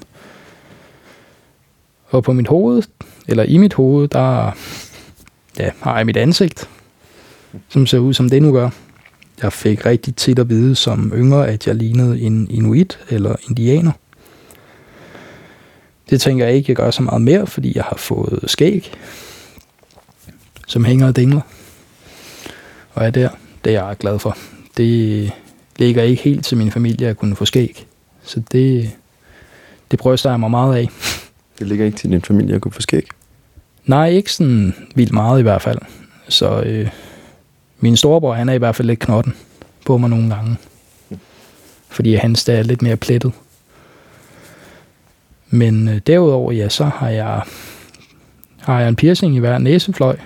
Og 2.08 2.22
på 2.22 2.32
mit 2.32 2.48
hoved, 2.48 2.82
eller 3.28 3.42
i 3.42 3.56
mit 3.56 3.74
hoved, 3.74 4.08
der 4.08 4.50
ja, 5.58 5.70
har 5.80 5.96
jeg 5.96 6.06
mit 6.06 6.16
ansigt, 6.16 6.68
som 7.68 7.86
ser 7.86 7.98
ud 7.98 8.14
som 8.14 8.30
det 8.30 8.42
nu 8.42 8.52
gør. 8.52 8.70
Jeg 9.42 9.52
fik 9.52 9.86
rigtig 9.86 10.16
tit 10.16 10.38
at 10.38 10.48
vide 10.48 10.74
som 10.74 11.12
yngre, 11.16 11.48
at 11.48 11.66
jeg 11.66 11.74
lignede 11.74 12.20
en 12.20 12.50
inuit 12.50 12.98
eller 13.10 13.36
indianer. 13.48 13.92
Det 16.10 16.20
tænker 16.20 16.46
jeg 16.46 16.54
ikke, 16.54 16.70
jeg 16.70 16.76
gør 16.76 16.90
så 16.90 17.02
meget 17.02 17.22
mere, 17.22 17.46
fordi 17.46 17.72
jeg 17.76 17.84
har 17.84 17.96
fået 17.96 18.44
skæg, 18.46 18.92
som 20.66 20.84
hænger 20.84 21.06
og 21.06 21.16
dingler. 21.16 21.40
Og 22.94 23.06
er 23.06 23.10
der, 23.10 23.28
det 23.64 23.74
er 23.74 23.86
jeg 23.86 23.96
glad 23.98 24.18
for. 24.18 24.36
Det 24.76 25.32
ligger 25.76 26.02
ikke 26.02 26.22
helt 26.22 26.44
til 26.44 26.56
min 26.56 26.70
familie 26.70 27.08
at 27.08 27.16
kunne 27.16 27.36
få 27.36 27.44
skæg. 27.44 27.86
Så 28.22 28.42
det, 28.52 28.90
det 29.90 29.98
bryster 29.98 30.30
jeg 30.30 30.40
mig 30.40 30.50
meget 30.50 30.76
af. 30.76 30.88
Det 31.58 31.66
ligger 31.66 31.86
ikke 31.86 31.98
til 31.98 32.10
din 32.10 32.22
familie 32.22 32.54
at 32.54 32.60
kunne 32.60 32.72
få 32.72 32.80
skæg. 32.80 33.08
Nej, 33.86 34.08
ikke 34.08 34.32
sådan 34.32 34.74
vildt 34.94 35.12
meget 35.12 35.38
i 35.38 35.42
hvert 35.42 35.62
fald. 35.62 35.78
Så 36.28 36.60
øh, 36.60 36.88
min 37.80 37.96
storebror, 37.96 38.34
han 38.34 38.48
er 38.48 38.52
i 38.52 38.58
hvert 38.58 38.76
fald 38.76 38.86
lidt 38.86 38.98
knotten 38.98 39.34
på 39.84 39.98
mig 39.98 40.10
nogle 40.10 40.34
gange. 40.34 40.56
Fordi 41.88 42.14
hans 42.14 42.48
er 42.48 42.62
lidt 42.62 42.82
mere 42.82 42.96
plettet. 42.96 43.32
Men 45.50 45.88
øh, 45.88 46.00
derudover, 46.06 46.52
ja, 46.52 46.68
så 46.68 46.84
har 46.84 47.08
jeg, 47.08 47.42
har 48.60 48.80
jeg 48.80 48.88
en 48.88 48.96
piercing 48.96 49.36
i 49.36 49.38
hver 49.38 49.58
næsefløj. 49.58 50.16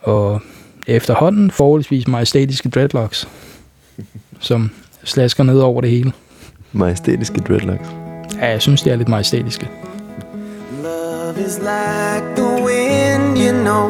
Og 0.00 0.40
efterhånden 0.86 1.50
forholdsvis 1.50 2.08
majestætiske 2.08 2.68
dreadlocks, 2.68 3.28
som 4.40 4.70
slasker 5.04 5.44
ned 5.44 5.58
over 5.58 5.80
det 5.80 5.90
hele. 5.90 6.12
Majestætiske 6.72 7.40
dreadlocks. 7.40 7.88
Ja, 8.38 8.50
jeg 8.50 8.62
synes, 8.62 8.82
det 8.82 8.92
er 8.92 8.96
lidt 8.96 9.08
majestætiske. 9.08 9.68
Love 11.24 11.38
is 11.38 11.58
like 11.58 12.36
the 12.36 12.60
wind, 12.62 13.38
you 13.38 13.50
know. 13.50 13.88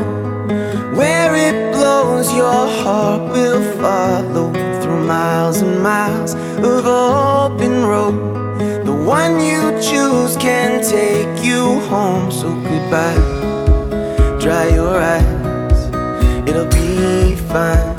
Where 0.95 1.35
it 1.35 1.73
blows, 1.73 2.33
your 2.33 2.69
heart 2.81 3.33
will 3.33 3.61
follow 3.83 4.53
through 4.81 5.05
miles 5.05 5.61
and 5.61 5.83
miles 5.83 6.35
of 6.71 6.87
open 6.87 7.87
road. 7.87 8.15
The 8.87 8.95
one 8.95 9.41
you 9.41 9.63
choose 9.83 10.37
can 10.37 10.81
take 10.85 11.45
you 11.45 11.81
home. 11.91 12.31
So 12.31 12.55
goodbye, 12.71 13.25
dry 14.39 14.69
your 14.69 14.97
eyes, 14.97 15.81
it'll 16.49 16.71
be 16.71 17.35
fine. 17.51 17.94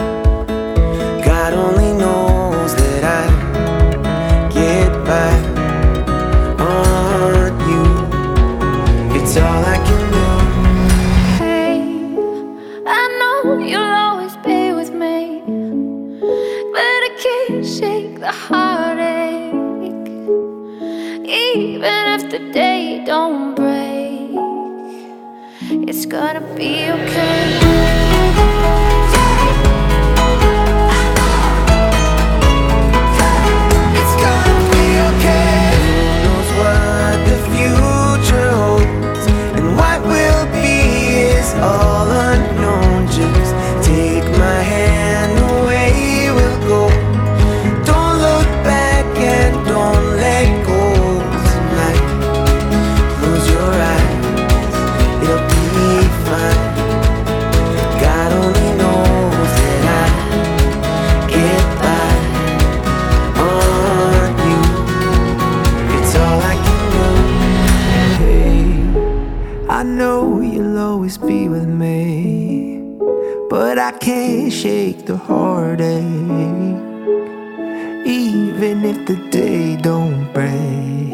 The 22.37 22.51
day 22.51 23.01
don't 23.05 23.55
break, 23.55 24.35
it's 25.87 26.05
gonna 26.05 26.41
be 26.57 26.91
okay. 26.91 28.84
I 73.85 73.91
can't 73.91 74.51
shake 74.51 75.05
the 75.05 75.15
heartache. 75.15 76.01
Even 78.03 78.83
if 78.83 79.05
the 79.05 79.15
day 79.29 79.77
don't 79.77 80.33
break, 80.33 81.13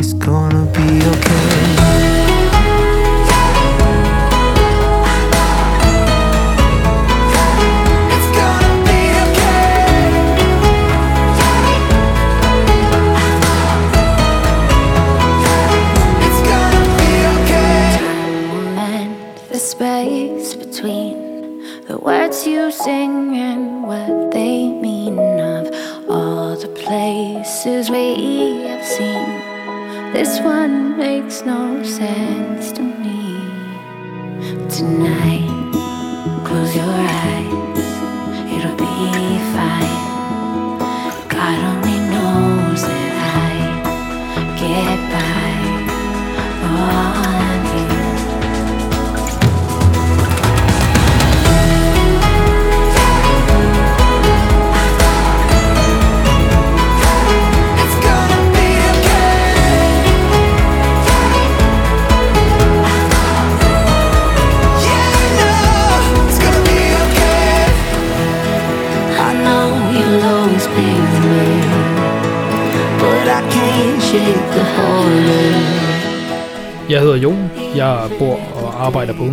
it's 0.00 0.14
gonna 0.14 0.66
be 0.72 0.88
okay. 1.14 1.81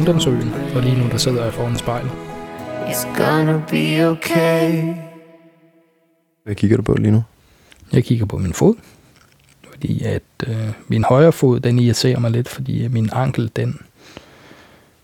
Ungdomsøen, 0.09 0.53
og 0.75 0.81
lige 0.81 0.97
nu 0.97 1.09
der 1.09 1.17
sidder 1.17 1.43
jeg 1.43 1.53
foran 1.53 1.77
spejlet. 1.77 2.11
It's 2.87 3.17
gonna 3.17 3.61
be 3.69 4.09
okay. 4.09 4.93
Hvad 6.43 6.55
kigger 6.55 6.77
du 6.77 6.83
på 6.83 6.93
lige 6.93 7.11
nu? 7.11 7.23
Jeg 7.93 8.03
kigger 8.03 8.25
på 8.25 8.37
min 8.37 8.53
fod, 8.53 8.75
fordi 9.71 10.03
at 10.03 10.21
øh, 10.47 10.69
min 10.87 11.03
højre 11.03 11.31
fod, 11.31 11.59
den 11.59 11.79
irriterer 11.79 12.19
mig 12.19 12.31
lidt, 12.31 12.49
fordi 12.49 12.87
min 12.87 13.09
ankel, 13.13 13.51
den 13.55 13.79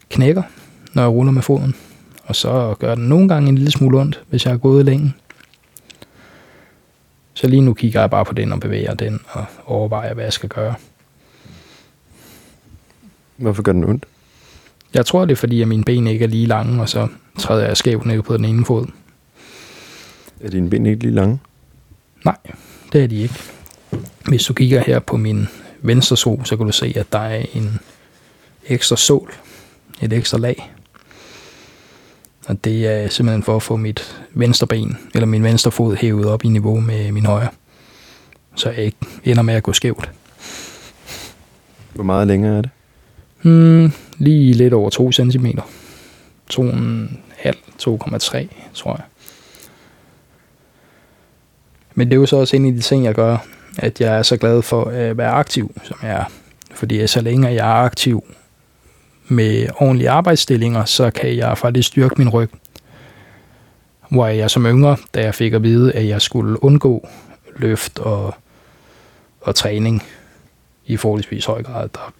knækker, 0.09 0.43
når 0.93 1.01
jeg 1.01 1.11
ruller 1.11 1.31
med 1.31 1.41
foden. 1.41 1.75
Og 2.23 2.35
så 2.35 2.75
gør 2.79 2.95
den 2.95 3.03
nogle 3.09 3.27
gange 3.27 3.49
en 3.49 3.55
lille 3.55 3.71
smule 3.71 3.99
ondt, 3.99 4.23
hvis 4.29 4.45
jeg 4.45 4.53
har 4.53 4.57
gået 4.57 4.85
længe. 4.85 5.13
Så 7.33 7.47
lige 7.47 7.61
nu 7.61 7.73
kigger 7.73 7.99
jeg 7.99 8.09
bare 8.09 8.25
på 8.25 8.33
den 8.33 8.51
og 8.51 8.59
bevæger 8.59 8.93
den 8.93 9.19
og 9.27 9.45
overvejer, 9.65 10.13
hvad 10.13 10.23
jeg 10.23 10.33
skal 10.33 10.49
gøre. 10.49 10.75
Hvorfor 13.37 13.63
gør 13.63 13.71
den 13.71 13.83
ondt? 13.83 14.05
Jeg 14.95 15.05
tror, 15.05 15.25
det 15.25 15.31
er 15.31 15.35
fordi, 15.35 15.61
at 15.61 15.67
mine 15.67 15.83
ben 15.83 16.07
ikke 16.07 16.25
er 16.25 16.29
lige 16.29 16.45
lange, 16.45 16.81
og 16.81 16.89
så 16.89 17.07
træder 17.39 17.67
jeg 17.67 17.77
skævt 17.77 18.05
ned 18.05 18.21
på 18.21 18.37
den 18.37 18.45
ene 18.45 18.65
fod. 18.65 18.85
Er 20.41 20.49
dine 20.49 20.69
ben 20.69 20.85
ikke 20.85 21.03
lige 21.03 21.13
lange? 21.13 21.39
Nej, 22.25 22.37
det 22.93 23.03
er 23.03 23.07
de 23.07 23.21
ikke. 23.21 23.35
Hvis 24.25 24.43
du 24.43 24.53
kigger 24.53 24.83
her 24.83 24.99
på 24.99 25.17
min 25.17 25.47
venstre 25.81 26.17
so, 26.17 26.43
så 26.43 26.57
kan 26.57 26.65
du 26.65 26.71
se, 26.71 26.93
at 26.95 27.11
der 27.11 27.19
er 27.19 27.45
en 27.53 27.79
ekstra 28.67 28.95
sål, 28.95 29.33
et 30.01 30.13
ekstra 30.13 30.37
lag. 30.37 30.71
Og 32.47 32.63
det 32.63 32.87
er 32.87 33.09
simpelthen 33.09 33.43
for 33.43 33.55
at 33.55 33.63
få 33.63 33.75
mit 33.75 34.21
venstre 34.31 34.67
ben, 34.67 34.97
eller 35.13 35.25
min 35.25 35.43
venstre 35.43 35.71
fod 35.71 35.95
hævet 35.95 36.25
op 36.25 36.45
i 36.45 36.47
niveau 36.47 36.79
med 36.79 37.11
min 37.11 37.25
højre. 37.25 37.49
Så 38.55 38.69
jeg 38.69 38.85
ikke 38.85 38.97
ender 39.23 39.43
med 39.43 39.53
at 39.53 39.63
gå 39.63 39.73
skævt. 39.73 40.11
Hvor 41.93 42.03
meget 42.03 42.27
længere 42.27 42.57
er 42.57 42.61
det? 42.61 42.69
Hmm, 43.41 43.91
lige 44.17 44.53
lidt 44.53 44.73
over 44.73 44.89
2 44.89 45.11
cm. 45.11 45.45
2,5, 46.53 46.61
2,3 47.81 48.47
tror 48.73 48.95
jeg. 48.95 49.05
Men 51.95 52.07
det 52.07 52.15
er 52.15 52.19
jo 52.19 52.25
så 52.25 52.37
også 52.37 52.55
en 52.55 52.65
af 52.65 52.73
de 52.73 52.79
ting, 52.79 53.03
jeg 53.03 53.15
gør, 53.15 53.37
at 53.77 54.01
jeg 54.01 54.17
er 54.17 54.21
så 54.21 54.37
glad 54.37 54.61
for 54.61 54.85
at 54.85 55.17
være 55.17 55.31
aktiv, 55.31 55.71
som 55.83 55.97
jeg 56.01 56.11
er. 56.11 56.23
Fordi 56.71 57.07
så 57.07 57.21
længe 57.21 57.47
jeg 57.47 57.57
er 57.57 57.83
aktiv 57.83 58.23
med 59.27 59.67
ordentlige 59.77 60.09
arbejdsstillinger, 60.09 60.85
så 60.85 61.11
kan 61.11 61.37
jeg 61.37 61.57
faktisk 61.57 61.87
styrke 61.87 62.15
min 62.17 62.29
ryg. 62.29 62.49
Hvor 64.09 64.27
jeg 64.27 64.51
som 64.51 64.65
yngre, 64.65 64.97
da 65.13 65.21
jeg 65.21 65.35
fik 65.35 65.53
at 65.53 65.63
vide, 65.63 65.93
at 65.93 66.07
jeg 66.07 66.21
skulle 66.21 66.63
undgå 66.63 67.07
løft 67.55 67.99
og, 67.99 68.35
og 69.41 69.55
træning 69.55 70.03
i 70.85 70.97
forholdsvis 70.97 71.45
høj 71.45 71.63
grad, 71.63 71.89
der 71.89 72.13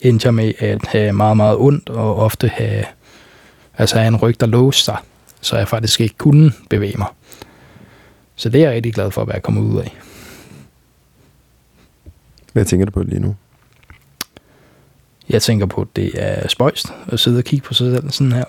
endte 0.00 0.26
jeg 0.26 0.34
med 0.34 0.52
at 0.58 0.86
have 0.86 1.12
meget, 1.12 1.36
meget 1.36 1.56
ondt 1.56 1.88
og 1.88 2.16
ofte 2.16 2.48
have, 2.48 2.84
altså 3.78 3.96
have 3.96 4.08
en 4.08 4.16
ryg, 4.16 4.40
der 4.40 4.46
låste 4.46 4.82
sig, 4.82 4.96
så 5.40 5.56
jeg 5.56 5.68
faktisk 5.68 6.00
ikke 6.00 6.14
kunne 6.18 6.52
bevæge 6.70 6.98
mig. 6.98 7.08
Så 8.36 8.48
det 8.48 8.60
er 8.60 8.64
jeg 8.64 8.74
rigtig 8.74 8.94
glad 8.94 9.10
for 9.10 9.22
at 9.22 9.28
være 9.28 9.40
kommet 9.40 9.62
ud 9.62 9.80
af. 9.80 9.96
Hvad 12.52 12.64
tænker 12.64 12.86
du 12.86 12.92
på 12.92 13.02
lige 13.02 13.20
nu? 13.20 13.36
Jeg 15.28 15.42
tænker 15.42 15.66
på, 15.66 15.80
at 15.80 15.88
det 15.96 16.10
er 16.14 16.48
spøjst 16.48 16.86
at 17.08 17.20
sidde 17.20 17.38
og 17.38 17.44
kigge 17.44 17.66
på 17.66 17.74
sig 17.74 17.94
selv 17.94 18.10
sådan 18.10 18.32
her. 18.32 18.44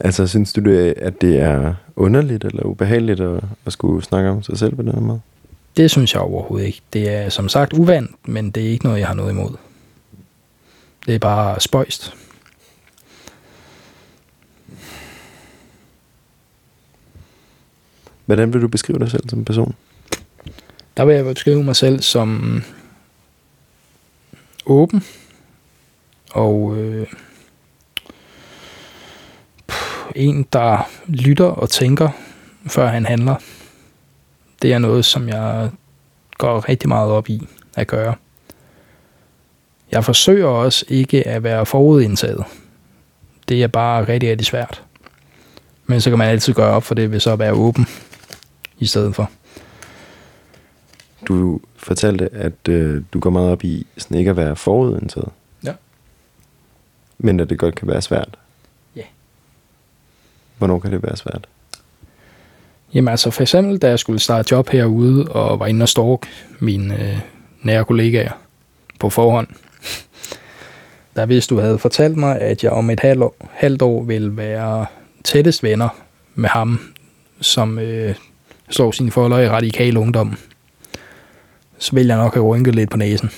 Altså, 0.00 0.26
synes 0.26 0.52
du, 0.52 0.60
det, 0.60 0.94
at 0.96 1.20
det 1.20 1.40
er 1.40 1.74
underligt 1.96 2.44
eller 2.44 2.62
ubehageligt 2.62 3.20
at, 3.20 3.44
at 3.66 3.72
skulle 3.72 4.04
snakke 4.04 4.30
om 4.30 4.42
sig 4.42 4.58
selv 4.58 4.76
på 4.76 4.82
den 4.82 4.92
her 4.92 5.00
måde? 5.00 5.20
Det 5.76 5.90
synes 5.90 6.14
jeg 6.14 6.22
overhovedet 6.22 6.66
ikke. 6.66 6.80
Det 6.92 7.10
er 7.10 7.28
som 7.28 7.48
sagt 7.48 7.72
uvandt, 7.72 8.28
men 8.28 8.50
det 8.50 8.66
er 8.66 8.70
ikke 8.70 8.84
noget, 8.84 8.98
jeg 8.98 9.06
har 9.06 9.14
noget 9.14 9.30
imod. 9.30 9.56
Det 11.06 11.14
er 11.14 11.18
bare 11.18 11.60
spøjst. 11.60 12.14
Hvordan 18.26 18.52
vil 18.52 18.62
du 18.62 18.68
beskrive 18.68 18.98
dig 18.98 19.10
selv 19.10 19.28
som 19.28 19.44
person? 19.44 19.74
Der 20.96 21.04
vil 21.04 21.14
jeg 21.14 21.24
beskrive 21.24 21.64
mig 21.64 21.76
selv 21.76 22.02
som 22.02 22.62
åben 24.66 25.04
og 26.30 26.76
øh, 26.76 27.06
en, 30.14 30.46
der 30.52 30.88
lytter 31.06 31.44
og 31.44 31.70
tænker, 31.70 32.08
før 32.66 32.86
han 32.86 33.06
handler. 33.06 33.36
Det 34.62 34.72
er 34.72 34.78
noget, 34.78 35.04
som 35.04 35.28
jeg 35.28 35.70
går 36.38 36.68
rigtig 36.68 36.88
meget 36.88 37.10
op 37.10 37.28
i 37.28 37.48
at 37.74 37.86
gøre. 37.86 38.14
Jeg 39.90 40.04
forsøger 40.04 40.46
også 40.46 40.84
ikke 40.88 41.28
at 41.28 41.42
være 41.42 41.66
forudindtaget. 41.66 42.44
Det 43.48 43.62
er 43.62 43.66
bare 43.66 44.08
rigtig, 44.08 44.30
rigtig 44.30 44.46
svært. 44.46 44.82
Men 45.86 46.00
så 46.00 46.10
kan 46.10 46.18
man 46.18 46.28
altid 46.28 46.52
gøre 46.52 46.70
op 46.70 46.82
for 46.82 46.94
det 46.94 47.12
ved 47.12 47.20
så 47.20 47.32
at 47.32 47.38
være 47.38 47.52
åben 47.52 47.86
i 48.78 48.86
stedet 48.86 49.14
for. 49.14 49.30
Du 51.28 51.60
fortalte, 51.76 52.28
at 52.32 52.68
øh, 52.68 53.02
du 53.12 53.20
går 53.20 53.30
meget 53.30 53.50
op 53.50 53.64
i 53.64 53.86
sådan 53.98 54.18
ikke 54.18 54.30
at 54.30 54.36
være 54.36 54.56
forudindtaget. 54.56 55.28
Ja. 55.64 55.72
Men 57.18 57.40
at 57.40 57.50
det 57.50 57.58
godt 57.58 57.74
kan 57.74 57.88
være 57.88 58.02
svært. 58.02 58.38
Ja. 58.96 59.02
Hvornår 60.58 60.78
kan 60.78 60.92
det 60.92 61.02
være 61.02 61.16
svært? 61.16 61.46
Jamen 62.94 63.08
altså 63.08 63.30
for 63.30 63.42
eksempel, 63.42 63.78
da 63.78 63.88
jeg 63.88 63.98
skulle 63.98 64.18
starte 64.18 64.48
job 64.50 64.68
herude, 64.68 65.28
og 65.28 65.60
var 65.60 65.66
inde 65.66 65.82
og 65.82 65.88
stalk 65.88 66.26
mine 66.60 67.02
øh, 67.02 67.18
nære 67.62 67.84
kollegaer 67.84 68.32
på 69.00 69.10
forhånd, 69.10 69.48
der 71.16 71.26
hvis 71.26 71.46
du 71.46 71.60
havde 71.60 71.78
fortalt 71.78 72.16
mig, 72.16 72.40
at 72.40 72.64
jeg 72.64 72.72
om 72.72 72.90
et 72.90 73.00
halvt 73.00 73.22
år, 73.22 73.36
halvt 73.50 73.82
år 73.82 74.02
ville 74.02 74.36
være 74.36 74.86
tættest 75.24 75.62
venner 75.62 75.88
med 76.34 76.48
ham, 76.48 76.80
som 77.40 77.78
øh, 77.78 78.14
slår 78.70 78.90
sine 78.90 79.10
folder 79.10 79.38
i 79.38 79.48
radikal 79.48 79.96
ungdom, 79.96 80.36
så 81.78 81.92
ville 81.92 82.14
jeg 82.14 82.22
nok 82.22 82.34
have 82.34 82.46
rynket 82.46 82.74
lidt 82.74 82.90
på 82.90 82.96
næsen. 82.96 83.30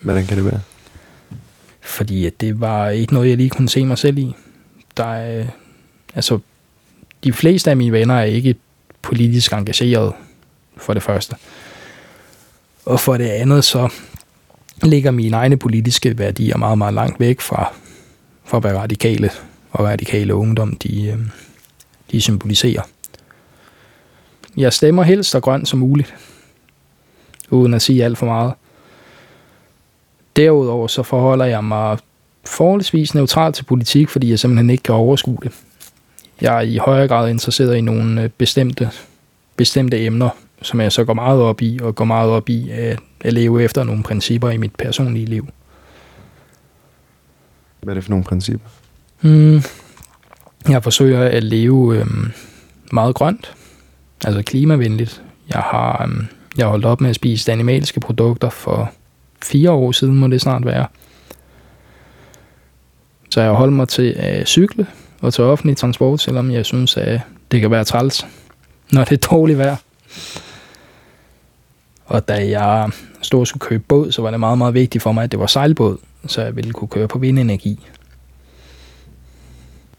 Hvordan 0.00 0.26
kan 0.26 0.36
det 0.36 0.44
være? 0.44 0.60
Fordi 1.80 2.26
at 2.26 2.40
det 2.40 2.60
var 2.60 2.88
ikke 2.88 3.14
noget, 3.14 3.28
jeg 3.28 3.36
lige 3.36 3.50
kunne 3.50 3.68
se 3.68 3.84
mig 3.84 3.98
selv 3.98 4.18
i. 4.18 4.34
Der 4.96 5.14
er, 5.14 5.46
altså, 6.14 6.38
de 7.24 7.32
fleste 7.32 7.70
af 7.70 7.76
mine 7.76 7.92
venner 7.92 8.14
er 8.14 8.24
ikke 8.24 8.54
politisk 9.02 9.52
engageret, 9.52 10.12
for 10.76 10.94
det 10.94 11.02
første. 11.02 11.36
Og 12.84 13.00
for 13.00 13.16
det 13.16 13.28
andet, 13.28 13.64
så 13.64 13.88
ligger 14.84 15.10
mine 15.10 15.36
egne 15.36 15.56
politiske 15.56 16.18
værdier 16.18 16.56
meget, 16.56 16.78
meget 16.78 16.94
langt 16.94 17.20
væk 17.20 17.40
fra, 17.40 17.72
fra 18.44 18.58
hvad 18.58 18.72
radikale 18.74 19.30
og 19.72 19.84
radikale 19.84 20.34
ungdom, 20.34 20.76
de, 20.76 21.06
øh, 21.06 21.18
de 22.10 22.20
symboliserer. 22.20 22.82
Jeg 24.56 24.72
stemmer 24.72 25.02
helst 25.02 25.30
så 25.30 25.40
grønt 25.40 25.68
som 25.68 25.78
muligt, 25.78 26.14
uden 27.50 27.74
at 27.74 27.82
sige 27.82 28.04
alt 28.04 28.18
for 28.18 28.26
meget. 28.26 28.52
Derudover 30.36 30.86
så 30.86 31.02
forholder 31.02 31.44
jeg 31.44 31.64
mig 31.64 31.98
forholdsvis 32.46 33.14
neutralt 33.14 33.54
til 33.54 33.64
politik, 33.64 34.08
fordi 34.08 34.30
jeg 34.30 34.38
simpelthen 34.38 34.70
ikke 34.70 34.82
kan 34.82 34.94
overskue 34.94 35.38
det. 35.42 35.52
Jeg 36.40 36.56
er 36.56 36.60
i 36.60 36.76
højere 36.76 37.08
grad 37.08 37.30
interesseret 37.30 37.76
i 37.76 37.80
nogle 37.80 38.22
øh, 38.22 38.30
bestemte, 38.38 38.90
bestemte 39.56 40.04
emner, 40.04 40.30
som 40.64 40.80
jeg 40.80 40.92
så 40.92 41.04
går 41.04 41.14
meget 41.14 41.40
op 41.40 41.62
i, 41.62 41.78
og 41.82 41.94
går 41.94 42.04
meget 42.04 42.30
op 42.30 42.48
i 42.48 42.70
at, 42.70 42.98
at 43.20 43.32
leve 43.32 43.62
efter 43.62 43.84
nogle 43.84 44.02
principper 44.02 44.50
i 44.50 44.56
mit 44.56 44.74
personlige 44.74 45.26
liv. 45.26 45.48
Hvad 47.82 47.92
er 47.92 47.94
det 47.94 48.04
for 48.04 48.10
nogle 48.10 48.24
principper? 48.24 48.68
Mm, 49.20 49.62
jeg 50.68 50.82
forsøger 50.82 51.22
at 51.24 51.44
leve 51.44 51.98
øhm, 51.98 52.32
meget 52.92 53.14
grønt, 53.14 53.54
altså 54.24 54.42
klimavenligt. 54.42 55.22
Jeg 55.54 55.60
har, 55.60 56.02
øhm, 56.02 56.26
jeg 56.58 56.66
holdt 56.66 56.84
op 56.84 57.00
med 57.00 57.10
at 57.10 57.16
spise 57.16 57.52
animalske 57.52 58.00
produkter 58.00 58.50
for 58.50 58.92
fire 59.42 59.70
år 59.70 59.92
siden, 59.92 60.14
må 60.14 60.26
det 60.26 60.40
snart 60.40 60.66
være. 60.66 60.86
Så 63.30 63.40
jeg 63.40 63.50
holdt 63.50 63.72
mig 63.72 63.88
til 63.88 64.14
at 64.16 64.48
cykle 64.48 64.86
og 65.20 65.34
til 65.34 65.44
offentlig 65.44 65.76
transport, 65.76 66.20
selvom 66.20 66.50
jeg 66.50 66.66
synes, 66.66 66.96
at 66.96 67.20
det 67.50 67.60
kan 67.60 67.70
være 67.70 67.84
træls, 67.84 68.26
når 68.92 69.04
det 69.04 69.12
er 69.24 69.28
dårligt 69.28 69.58
vejr. 69.58 69.76
Og 72.06 72.28
da 72.28 72.48
jeg 72.48 72.90
stod 73.22 73.40
og 73.40 73.46
skulle 73.46 73.60
købe 73.60 73.84
båd, 73.88 74.12
så 74.12 74.22
var 74.22 74.30
det 74.30 74.40
meget, 74.40 74.58
meget 74.58 74.74
vigtigt 74.74 75.02
for 75.02 75.12
mig, 75.12 75.24
at 75.24 75.32
det 75.32 75.40
var 75.40 75.46
sejlbåd, 75.46 75.98
så 76.26 76.42
jeg 76.42 76.56
ville 76.56 76.72
kunne 76.72 76.88
køre 76.88 77.08
på 77.08 77.18
vindenergi. 77.18 77.86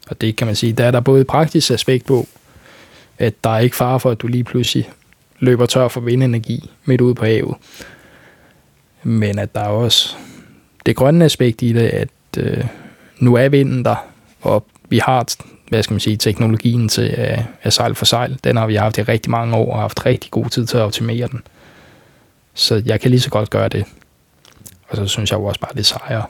Og 0.10 0.22
det 0.22 0.36
kan 0.36 0.48
man 0.48 0.56
sige, 0.56 0.74
der 0.74 0.86
er 0.86 0.92
der 0.92 1.00
både 1.00 1.22
et 1.22 1.28
praktisk 1.28 1.72
aspekt 1.72 2.06
på, 2.06 2.28
at 3.18 3.34
der 3.44 3.50
er 3.50 3.60
ikke 3.60 3.76
fare 3.76 4.00
for, 4.00 4.12
at 4.12 4.22
du 4.22 4.28
lige 4.28 4.44
pludselig 4.44 4.90
løber 5.40 5.66
tør 5.66 5.88
for 5.88 6.02
vindenergi 6.02 6.70
midt 6.86 7.02
ude 7.02 7.16
på 7.16 7.26
havet. 7.26 7.56
Men 9.04 9.40
at 9.40 9.56
der 9.56 9.62
er 9.62 9.68
også 9.68 10.16
det 10.86 10.96
grønne 10.96 11.26
aspekt 11.26 11.62
i 11.62 11.74
det, 11.74 11.88
at 11.88 12.10
øh, 12.38 12.66
nu 13.20 13.36
er 13.36 13.50
vinden 13.50 13.86
der, 13.86 13.96
og 14.42 14.66
vi 14.90 14.98
har 14.98 15.26
hvad 15.70 15.84
skal 15.84 15.94
man 15.94 16.00
sige, 16.00 16.18
teknologien 16.18 16.90
til 16.90 17.02
at, 17.02 17.44
at 17.62 17.74
sejle 17.74 17.96
for 17.96 18.06
sejl. 18.06 18.38
Den 18.44 18.58
har 18.58 18.68
vi 18.68 18.76
haft 18.76 18.98
i 18.98 19.02
rigtig 19.02 19.32
mange 19.32 19.56
år 19.56 19.74
og 19.74 19.82
haft 19.82 20.06
rigtig 20.06 20.32
god 20.32 20.46
tid 20.50 20.66
til 20.66 20.78
at 20.78 20.84
optimere 20.84 21.28
den. 21.28 21.42
Så 22.56 22.82
jeg 22.86 23.02
kan 23.02 23.12
lige 23.12 23.20
så 23.22 23.30
godt 23.30 23.50
gøre 23.50 23.70
det. 23.70 23.86
Og 24.88 24.98
så 24.98 25.08
synes 25.08 25.32
jeg 25.32 25.38
jo 25.38 25.46
også 25.46 25.60
bare, 25.60 25.72
det 25.74 25.80
er 25.80 25.84
sejere. 25.84 26.26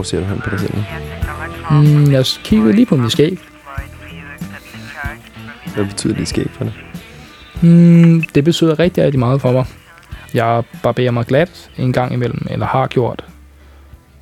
Hvor 0.00 0.04
ser 0.04 0.20
du 0.20 0.24
hen 0.24 0.40
på 0.40 0.50
dig 0.50 0.60
selv? 0.60 0.74
Mm, 1.70 2.12
jeg 2.12 2.24
kiggede 2.44 2.72
lige 2.72 2.86
på 2.86 2.96
mit 2.96 3.12
skæg. 3.12 3.38
Hvad 5.74 5.84
betyder 5.84 6.14
det 6.14 6.28
skæg 6.28 6.46
for 6.50 6.64
dig? 6.64 6.72
Mm, 7.62 8.22
det 8.34 8.44
betyder 8.44 8.78
rigtig, 8.78 9.04
rigtig 9.04 9.18
meget 9.18 9.40
for 9.40 9.52
mig. 9.52 9.64
Jeg 10.34 10.62
barberer 10.82 11.10
mig 11.10 11.26
glat 11.26 11.70
en 11.78 11.92
gang 11.92 12.12
imellem, 12.12 12.46
eller 12.50 12.66
har 12.66 12.86
gjort, 12.86 13.24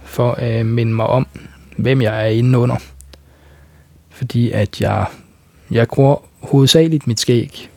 for 0.05 0.33
at 0.33 0.67
minde 0.67 0.95
mig 0.95 1.07
om, 1.07 1.27
hvem 1.77 2.03
jeg 2.03 2.25
er 2.25 2.29
inde 2.29 2.59
under. 2.59 2.77
Fordi 4.11 4.51
at 4.51 4.81
jeg, 4.81 5.07
jeg 5.71 5.89
gror 5.89 6.25
hovedsageligt 6.43 7.07
mit 7.07 7.21
skæg. 7.21 7.71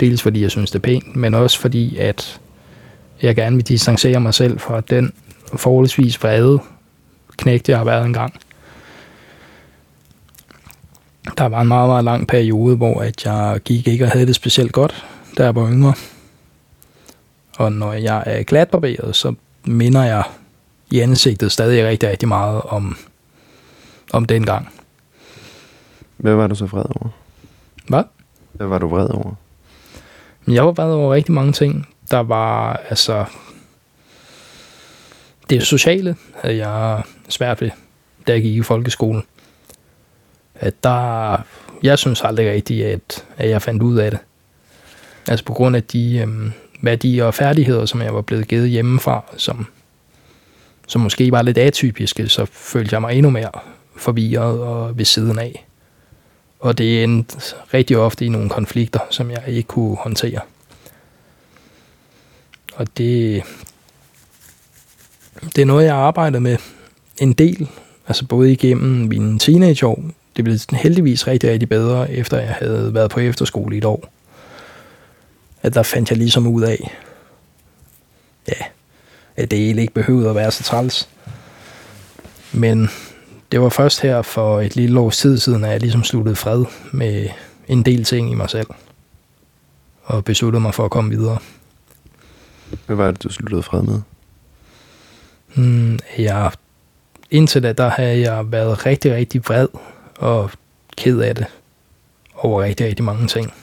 Dels 0.00 0.22
fordi 0.22 0.42
jeg 0.42 0.50
synes, 0.50 0.70
det 0.70 0.78
er 0.78 0.82
pænt, 0.82 1.16
men 1.16 1.34
også 1.34 1.60
fordi, 1.60 1.96
at 1.96 2.40
jeg 3.22 3.36
gerne 3.36 3.56
vil 3.56 3.68
distancere 3.68 4.20
mig 4.20 4.34
selv 4.34 4.58
fra 4.58 4.80
den 4.80 5.12
forholdsvis 5.56 6.22
vrede 6.22 6.60
knægt, 7.36 7.68
jeg 7.68 7.78
har 7.78 7.84
været 7.84 8.06
engang. 8.06 8.34
Der 11.38 11.46
var 11.46 11.60
en 11.60 11.68
meget, 11.68 11.88
meget 11.88 12.04
lang 12.04 12.28
periode, 12.28 12.76
hvor 12.76 13.00
at 13.00 13.26
jeg 13.26 13.60
gik 13.64 13.88
ikke 13.88 14.04
og 14.04 14.10
havde 14.10 14.26
det 14.26 14.34
specielt 14.34 14.72
godt, 14.72 15.06
da 15.38 15.44
jeg 15.44 15.54
var 15.54 15.70
yngre. 15.70 15.94
Og 17.58 17.72
når 17.72 17.92
jeg 17.92 18.22
er 18.26 18.42
glatbarberet, 18.42 19.16
så 19.16 19.34
minder 19.64 20.04
jeg 20.04 20.24
i 20.90 21.00
ansigtet 21.00 21.52
stadig 21.52 21.86
rigtig, 21.86 22.08
rigtig 22.08 22.28
meget 22.28 22.62
om, 22.62 22.96
om 24.12 24.24
den 24.24 24.46
gang. 24.46 24.68
Hvad 26.16 26.34
var 26.34 26.46
du 26.46 26.54
så 26.54 26.66
vred 26.66 26.84
over? 26.84 27.08
Hvad? 27.88 28.02
Hvad 28.52 28.66
var 28.66 28.78
du 28.78 28.88
vred 28.88 29.08
over? 29.08 29.34
Men 30.44 30.54
jeg 30.54 30.64
var 30.64 30.72
vred 30.72 30.92
over 30.92 31.14
rigtig 31.14 31.34
mange 31.34 31.52
ting. 31.52 31.88
Der 32.10 32.18
var 32.18 32.80
altså... 32.88 33.24
Det 35.50 35.66
sociale 35.66 36.16
havde 36.42 36.56
jeg 36.56 37.02
svært 37.28 37.60
ved, 37.60 37.70
da 38.26 38.32
jeg 38.32 38.42
gik 38.42 38.54
i 38.54 38.62
folkeskolen. 38.62 39.22
At 40.54 40.84
der... 40.84 41.36
Jeg 41.82 41.98
synes 41.98 42.22
aldrig 42.24 42.50
rigtigt, 42.50 42.86
at, 42.86 43.24
at 43.36 43.50
jeg 43.50 43.62
fandt 43.62 43.82
ud 43.82 43.96
af 43.96 44.10
det. 44.10 44.20
Altså 45.28 45.44
på 45.44 45.52
grund 45.52 45.76
af 45.76 45.82
de 45.82 46.18
øhm, 46.18 46.52
værdier 46.82 47.24
og 47.24 47.34
færdigheder, 47.34 47.86
som 47.86 48.02
jeg 48.02 48.14
var 48.14 48.22
blevet 48.22 48.48
givet 48.48 48.68
hjemmefra, 48.68 49.24
som, 49.36 49.66
som 50.86 51.00
måske 51.00 51.32
var 51.32 51.42
lidt 51.42 51.58
atypiske, 51.58 52.28
så 52.28 52.44
følte 52.44 52.94
jeg 52.94 53.00
mig 53.00 53.14
endnu 53.14 53.30
mere 53.30 53.50
forvirret 53.96 54.60
og 54.60 54.98
ved 54.98 55.04
siden 55.04 55.38
af. 55.38 55.66
Og 56.60 56.78
det 56.78 57.04
endte 57.04 57.38
rigtig 57.74 57.96
ofte 57.96 58.24
i 58.24 58.28
nogle 58.28 58.50
konflikter, 58.50 59.00
som 59.10 59.30
jeg 59.30 59.42
ikke 59.46 59.66
kunne 59.66 59.96
håndtere. 59.96 60.40
Og 62.74 62.86
det, 62.98 63.42
det 65.42 65.62
er 65.62 65.66
noget, 65.66 65.84
jeg 65.84 65.94
arbejder 65.94 66.38
med 66.38 66.56
en 67.20 67.32
del, 67.32 67.68
altså 68.08 68.26
både 68.26 68.52
igennem 68.52 69.08
mine 69.08 69.38
teenageår. 69.38 70.02
Det 70.36 70.44
blev 70.44 70.58
heldigvis 70.72 71.26
rigtig, 71.26 71.50
rigtig 71.50 71.68
bedre, 71.68 72.10
efter 72.10 72.38
jeg 72.38 72.56
havde 72.60 72.94
været 72.94 73.10
på 73.10 73.20
efterskole 73.20 73.74
i 73.74 73.78
et 73.78 73.84
år. 73.84 74.12
At 75.62 75.74
der 75.74 75.82
fandt 75.82 76.10
jeg 76.10 76.18
ligesom 76.18 76.46
ud 76.46 76.62
af, 76.62 76.96
ja, 78.48 78.64
at 79.36 79.50
det 79.50 79.58
egentlig 79.58 79.82
ikke 79.82 79.94
behøvede 79.94 80.28
at 80.28 80.34
være 80.34 80.50
så 80.50 80.62
træls. 80.62 81.08
Men 82.52 82.88
det 83.52 83.60
var 83.60 83.68
først 83.68 84.00
her 84.00 84.22
for 84.22 84.60
et 84.60 84.76
lille 84.76 85.00
års 85.00 85.18
tid 85.18 85.38
siden, 85.38 85.64
at 85.64 85.70
jeg 85.70 85.80
ligesom 85.80 86.04
sluttede 86.04 86.36
fred 86.36 86.64
med 86.92 87.28
en 87.68 87.82
del 87.82 88.04
ting 88.04 88.30
i 88.30 88.34
mig 88.34 88.50
selv. 88.50 88.66
Og 90.04 90.24
besluttede 90.24 90.60
mig 90.60 90.74
for 90.74 90.84
at 90.84 90.90
komme 90.90 91.10
videre. 91.10 91.38
Hvad 92.86 92.96
var 92.96 93.10
det, 93.10 93.22
du 93.22 93.28
sluttede 93.28 93.62
fred 93.62 93.82
med? 93.82 94.00
Mm, 95.56 95.98
jeg, 96.18 96.50
indtil 97.30 97.62
da, 97.62 97.72
der 97.72 97.88
har 97.88 98.02
jeg 98.02 98.52
været 98.52 98.86
rigtig, 98.86 99.14
rigtig 99.14 99.40
vred 99.48 99.68
og 100.18 100.50
ked 100.96 101.20
af 101.20 101.34
det 101.34 101.46
over 102.34 102.62
rigtig, 102.62 102.86
rigtig 102.86 103.04
mange 103.04 103.26
ting. 103.26 103.54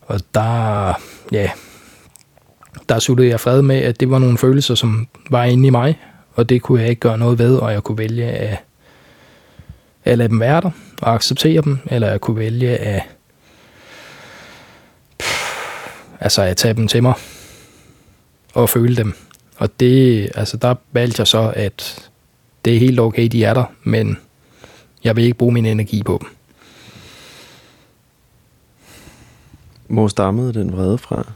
Og 0.00 0.20
der, 0.34 0.92
ja, 1.32 1.50
der 2.88 2.98
sluttede 2.98 3.28
jeg 3.28 3.40
fred 3.40 3.62
med, 3.62 3.76
at 3.76 4.00
det 4.00 4.10
var 4.10 4.18
nogle 4.18 4.38
følelser, 4.38 4.74
som 4.74 5.08
var 5.30 5.44
inde 5.44 5.66
i 5.66 5.70
mig, 5.70 5.98
og 6.34 6.48
det 6.48 6.62
kunne 6.62 6.80
jeg 6.80 6.88
ikke 6.90 7.00
gøre 7.00 7.18
noget 7.18 7.38
ved, 7.38 7.56
og 7.56 7.72
jeg 7.72 7.82
kunne 7.82 7.98
vælge 7.98 8.24
at, 8.24 8.58
at 10.04 10.18
lade 10.18 10.28
dem 10.28 10.40
være 10.40 10.60
der 10.60 10.70
og 11.02 11.14
acceptere 11.14 11.62
dem, 11.62 11.78
eller 11.86 12.10
jeg 12.10 12.20
kunne 12.20 12.36
vælge 12.36 12.76
at, 12.76 13.02
altså 16.20 16.42
at 16.42 16.56
tage 16.56 16.74
dem 16.74 16.88
til 16.88 17.02
mig 17.02 17.14
og 18.54 18.68
føle 18.68 18.96
dem. 18.96 19.14
Og 19.60 19.80
det, 19.80 20.30
altså 20.34 20.56
der 20.56 20.74
valgte 20.92 21.20
jeg 21.20 21.26
så, 21.26 21.52
at 21.56 22.10
det 22.64 22.74
er 22.74 22.78
helt 22.78 23.00
okay, 23.00 23.26
de 23.26 23.44
er 23.44 23.54
der, 23.54 23.64
men 23.82 24.18
jeg 25.04 25.16
vil 25.16 25.24
ikke 25.24 25.38
bruge 25.38 25.52
min 25.52 25.66
energi 25.66 26.02
på 26.02 26.18
dem. 26.20 26.28
Hvor 29.86 30.08
stammede 30.08 30.54
den 30.54 30.72
vrede 30.72 30.98
fra? 30.98 31.32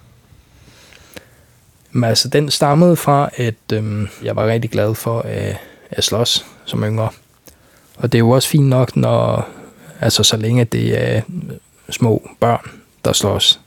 Men 1.93 2.05
altså, 2.05 2.29
den 2.29 2.51
stammede 2.51 2.97
fra, 2.97 3.31
at 3.37 3.73
øhm, 3.73 4.09
jeg 4.23 4.37
var 4.37 4.47
rigtig 4.47 4.71
glad 4.71 4.95
for 4.95 5.21
at, 5.21 5.57
at 5.91 6.05
slås 6.05 6.47
som 6.65 6.85
yngre. 6.85 7.09
Og 7.97 8.13
det 8.13 8.19
er 8.19 8.21
jo 8.21 8.31
også 8.31 8.49
fint 8.49 8.67
nok, 8.67 8.97
når, 8.97 9.49
altså 10.01 10.23
så 10.23 10.37
længe 10.37 10.65
det 10.65 11.03
er 11.03 11.23
små 11.91 12.31
børn, 12.41 12.71
der 13.05 13.13
slås 13.13 13.61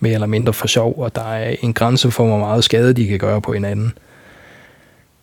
mere 0.00 0.14
eller 0.14 0.26
mindre 0.26 0.52
for 0.52 0.66
sjov, 0.66 0.94
og 0.98 1.14
der 1.14 1.32
er 1.32 1.56
en 1.62 1.72
grænse 1.72 2.10
for, 2.10 2.26
hvor 2.26 2.38
meget 2.38 2.64
skade 2.64 2.92
de 2.92 3.06
kan 3.06 3.18
gøre 3.18 3.40
på 3.40 3.52
hinanden. 3.52 3.92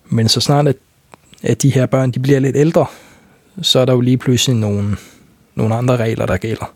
Men 0.05 0.27
så 0.27 0.41
snart, 0.41 0.67
at, 0.67 0.75
at 1.43 1.61
de 1.61 1.69
her 1.69 1.85
børn 1.85 2.11
de 2.11 2.19
bliver 2.19 2.39
lidt 2.39 2.55
ældre, 2.55 2.85
så 3.61 3.79
er 3.79 3.85
der 3.85 3.93
jo 3.93 4.01
lige 4.01 4.17
pludselig 4.17 4.55
nogle, 4.55 4.97
nogle 5.55 5.75
andre 5.75 5.97
regler, 5.97 6.25
der 6.25 6.37
gælder. 6.37 6.73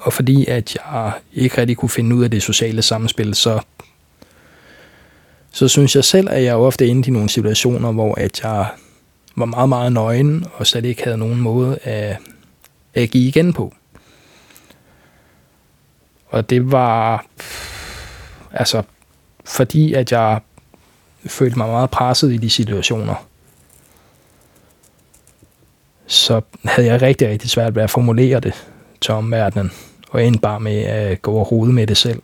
Og 0.00 0.12
fordi 0.12 0.46
at 0.46 0.74
jeg 0.74 1.12
ikke 1.32 1.58
rigtig 1.58 1.76
kunne 1.76 1.88
finde 1.88 2.16
ud 2.16 2.24
af 2.24 2.30
det 2.30 2.42
sociale 2.42 2.82
samspil, 2.82 3.34
så, 3.34 3.60
så 5.52 5.68
synes 5.68 5.96
jeg 5.96 6.04
selv, 6.04 6.28
at 6.30 6.42
jeg 6.42 6.54
ofte 6.54 6.86
endte 6.88 7.08
i 7.08 7.12
nogle 7.12 7.28
situationer, 7.28 7.92
hvor 7.92 8.14
at 8.14 8.42
jeg 8.42 8.66
var 9.36 9.44
meget, 9.44 9.68
meget 9.68 9.92
nøgen, 9.92 10.44
og 10.54 10.66
slet 10.66 10.84
ikke 10.84 11.04
havde 11.04 11.18
nogen 11.18 11.40
måde 11.40 11.78
at, 11.82 12.16
at 12.94 13.10
give 13.10 13.28
igen 13.28 13.52
på. 13.52 13.74
Og 16.26 16.50
det 16.50 16.72
var 16.72 17.26
altså 18.52 18.82
fordi, 19.44 19.94
at 19.94 20.12
jeg 20.12 20.40
følte 21.26 21.58
mig 21.58 21.68
meget 21.68 21.90
presset 21.90 22.32
i 22.32 22.36
de 22.36 22.50
situationer, 22.50 23.26
så 26.06 26.40
havde 26.64 26.88
jeg 26.88 27.02
rigtig, 27.02 27.28
rigtig 27.28 27.50
svært 27.50 27.74
ved 27.74 27.82
at 27.82 27.90
formulere 27.90 28.40
det 28.40 28.66
til 29.00 29.14
omverdenen, 29.14 29.72
og 30.10 30.24
endte 30.24 30.40
bare 30.40 30.60
med 30.60 30.82
at 30.82 31.22
gå 31.22 31.32
over 31.32 31.44
hovedet 31.44 31.74
med 31.74 31.86
det 31.86 31.96
selv. 31.96 32.22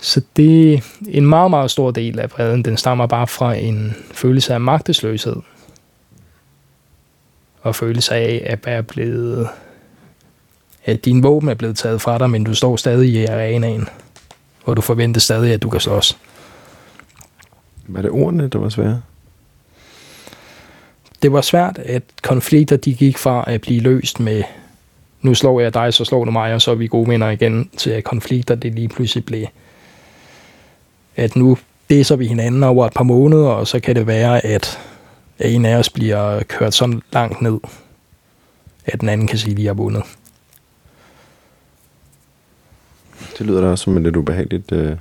Så 0.00 0.22
det 0.36 0.74
er 0.74 0.80
en 1.08 1.26
meget, 1.26 1.50
meget 1.50 1.70
stor 1.70 1.90
del 1.90 2.18
af 2.18 2.30
vreden, 2.30 2.64
den 2.64 2.76
stammer 2.76 3.06
bare 3.06 3.26
fra 3.26 3.54
en 3.54 3.96
følelse 4.12 4.54
af 4.54 4.60
magtesløshed. 4.60 5.36
Og 7.60 7.76
følelse 7.76 8.14
af 8.14 8.42
at 8.46 8.66
være 8.66 8.82
blevet... 8.82 9.48
At 10.88 11.04
din 11.04 11.22
våben 11.22 11.48
er 11.48 11.54
blevet 11.54 11.76
taget 11.76 12.00
fra 12.00 12.18
dig, 12.18 12.30
men 12.30 12.44
du 12.44 12.54
står 12.54 12.76
stadig 12.76 13.08
i 13.08 13.24
arenaen. 13.24 13.88
Og 14.64 14.76
du 14.76 14.80
forventer 14.80 15.20
stadig, 15.20 15.52
at 15.52 15.62
du 15.62 15.70
kan 15.70 15.80
slås. 15.80 16.18
Var 17.86 18.02
det 18.02 18.10
ordene, 18.10 18.48
der 18.48 18.58
var 18.58 18.68
svære? 18.68 19.02
Det 21.22 21.32
var 21.32 21.40
svært, 21.40 21.78
at 21.78 22.02
konflikter 22.22 22.76
de 22.76 22.94
gik 22.94 23.18
fra 23.18 23.44
at 23.46 23.60
blive 23.60 23.80
løst 23.80 24.20
med 24.20 24.42
nu 25.22 25.34
slår 25.34 25.60
jeg 25.60 25.74
dig, 25.74 25.94
så 25.94 26.04
slår 26.04 26.24
du 26.24 26.30
mig, 26.30 26.54
og 26.54 26.62
så 26.62 26.70
er 26.70 26.74
vi 26.74 26.86
gode 26.86 27.08
venner 27.08 27.30
igen, 27.30 27.70
til 27.76 27.90
at 27.90 28.04
konflikter 28.04 28.54
det 28.54 28.74
lige 28.74 28.88
pludselig 28.88 29.24
blev 29.24 29.46
at 31.16 31.36
nu 31.36 31.58
så 32.02 32.16
vi 32.16 32.26
hinanden 32.26 32.62
over 32.62 32.86
et 32.86 32.92
par 32.92 33.04
måneder, 33.04 33.48
og 33.48 33.66
så 33.66 33.80
kan 33.80 33.96
det 33.96 34.06
være, 34.06 34.46
at 34.46 34.78
en 35.40 35.64
af 35.64 35.76
os 35.76 35.90
bliver 35.90 36.42
kørt 36.42 36.74
så 36.74 37.00
langt 37.12 37.42
ned, 37.42 37.58
at 38.86 39.00
den 39.00 39.08
anden 39.08 39.26
kan 39.26 39.38
sige, 39.38 39.50
at 39.50 39.56
vi 39.56 39.66
har 39.66 39.74
vundet. 39.74 40.02
Det 43.38 43.46
lyder 43.46 43.60
da 43.60 43.66
også 43.66 43.84
som 43.84 43.96
en 43.96 44.02
lidt 44.02 44.16
ubehageligt 44.16 44.72
øh, 44.72 44.96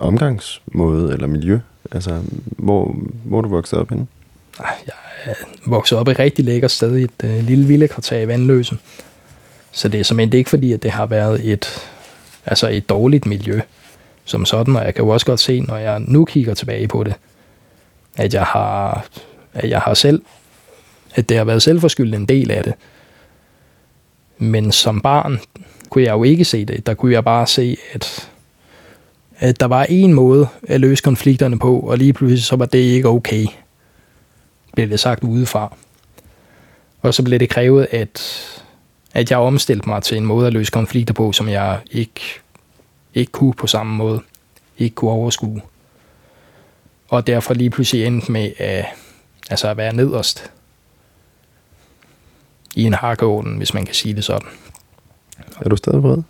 omgangsmåde 0.00 1.12
eller 1.12 1.26
miljø. 1.26 1.58
Altså, 1.92 2.22
hvor, 2.44 2.96
hvor 3.24 3.38
er 3.38 3.42
du 3.42 3.48
vokset 3.48 3.78
op 3.78 3.88
henne? 3.88 4.06
Ah, 4.58 4.72
jeg 4.86 4.94
er 5.24 5.34
vokset 5.66 5.98
op 5.98 6.08
i 6.08 6.10
et 6.10 6.18
rigtig 6.18 6.44
lækker 6.44 6.68
sted 6.68 6.96
i 6.96 7.02
et 7.02 7.24
øh, 7.24 7.44
lille 7.44 7.66
villekvarter 7.66 8.18
i 8.18 8.28
Vandløse. 8.28 8.76
Så 9.72 9.88
det 9.88 10.00
er 10.00 10.04
simpelthen 10.04 10.38
ikke 10.38 10.50
fordi, 10.50 10.72
at 10.72 10.82
det 10.82 10.90
har 10.90 11.06
været 11.06 11.52
et, 11.52 11.90
altså 12.46 12.68
et 12.68 12.88
dårligt 12.88 13.26
miljø 13.26 13.60
som 14.24 14.44
sådan, 14.44 14.76
og 14.76 14.84
jeg 14.84 14.94
kan 14.94 15.04
jo 15.04 15.10
også 15.10 15.26
godt 15.26 15.40
se, 15.40 15.60
når 15.60 15.76
jeg 15.76 16.00
nu 16.00 16.24
kigger 16.24 16.54
tilbage 16.54 16.88
på 16.88 17.04
det, 17.04 17.14
at 18.16 18.34
jeg 18.34 18.44
har, 18.44 19.06
at 19.54 19.70
jeg 19.70 19.80
har 19.80 19.94
selv, 19.94 20.22
at 21.14 21.28
det 21.28 21.36
har 21.36 21.44
været 21.44 21.62
selvforskyldt 21.62 22.14
en 22.14 22.26
del 22.26 22.50
af 22.50 22.64
det. 22.64 22.74
Men 24.42 24.72
som 24.72 25.00
barn 25.00 25.38
kunne 25.90 26.04
jeg 26.04 26.12
jo 26.12 26.24
ikke 26.24 26.44
se 26.44 26.64
det. 26.64 26.86
Der 26.86 26.94
kunne 26.94 27.12
jeg 27.12 27.24
bare 27.24 27.46
se, 27.46 27.76
at, 27.92 28.30
at 29.38 29.60
der 29.60 29.66
var 29.66 29.84
en 29.88 30.14
måde 30.14 30.48
at 30.68 30.80
løse 30.80 31.02
konflikterne 31.02 31.58
på, 31.58 31.80
og 31.80 31.98
lige 31.98 32.12
pludselig 32.12 32.42
så 32.44 32.56
var 32.56 32.66
det 32.66 32.78
ikke 32.78 33.08
okay, 33.08 33.46
blev 34.74 34.90
det 34.90 35.00
sagt 35.00 35.24
udefra. 35.24 35.76
Og 37.02 37.14
så 37.14 37.22
blev 37.22 37.38
det 37.38 37.48
krævet, 37.48 37.86
at 37.90 38.20
at 39.14 39.30
jeg 39.30 39.38
omstillede 39.38 39.88
mig 39.88 40.02
til 40.02 40.16
en 40.16 40.26
måde 40.26 40.46
at 40.46 40.52
løse 40.52 40.72
konflikter 40.72 41.14
på, 41.14 41.32
som 41.32 41.48
jeg 41.48 41.80
ikke, 41.90 42.20
ikke 43.14 43.32
kunne 43.32 43.54
på 43.54 43.66
samme 43.66 43.96
måde, 43.96 44.20
ikke 44.78 44.94
kunne 44.94 45.10
overskue. 45.10 45.60
Og 47.08 47.26
derfor 47.26 47.54
lige 47.54 47.70
pludselig 47.70 48.06
endte 48.06 48.32
med 48.32 48.52
at, 48.58 48.84
altså 49.50 49.68
at 49.68 49.76
være 49.76 49.94
nederst 49.94 50.50
i 52.74 52.82
en 52.82 52.94
hakkeorden, 52.94 53.56
hvis 53.56 53.74
man 53.74 53.84
kan 53.84 53.94
sige 53.94 54.14
det 54.14 54.24
sådan. 54.24 54.48
Er 55.60 55.68
du 55.68 55.76
stadig 55.76 56.02
vred? 56.02 56.22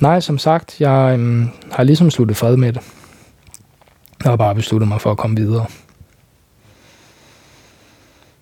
Nej, 0.00 0.20
som 0.20 0.38
sagt, 0.38 0.80
jeg 0.80 1.14
øhm, 1.14 1.48
har 1.72 1.84
ligesom 1.84 2.10
sluttet 2.10 2.36
fred 2.36 2.56
med 2.56 2.72
det. 2.72 2.82
Jeg 4.24 4.32
har 4.32 4.36
bare 4.36 4.54
besluttet 4.54 4.88
mig 4.88 5.00
for 5.00 5.10
at 5.10 5.18
komme 5.18 5.36
videre. 5.36 5.66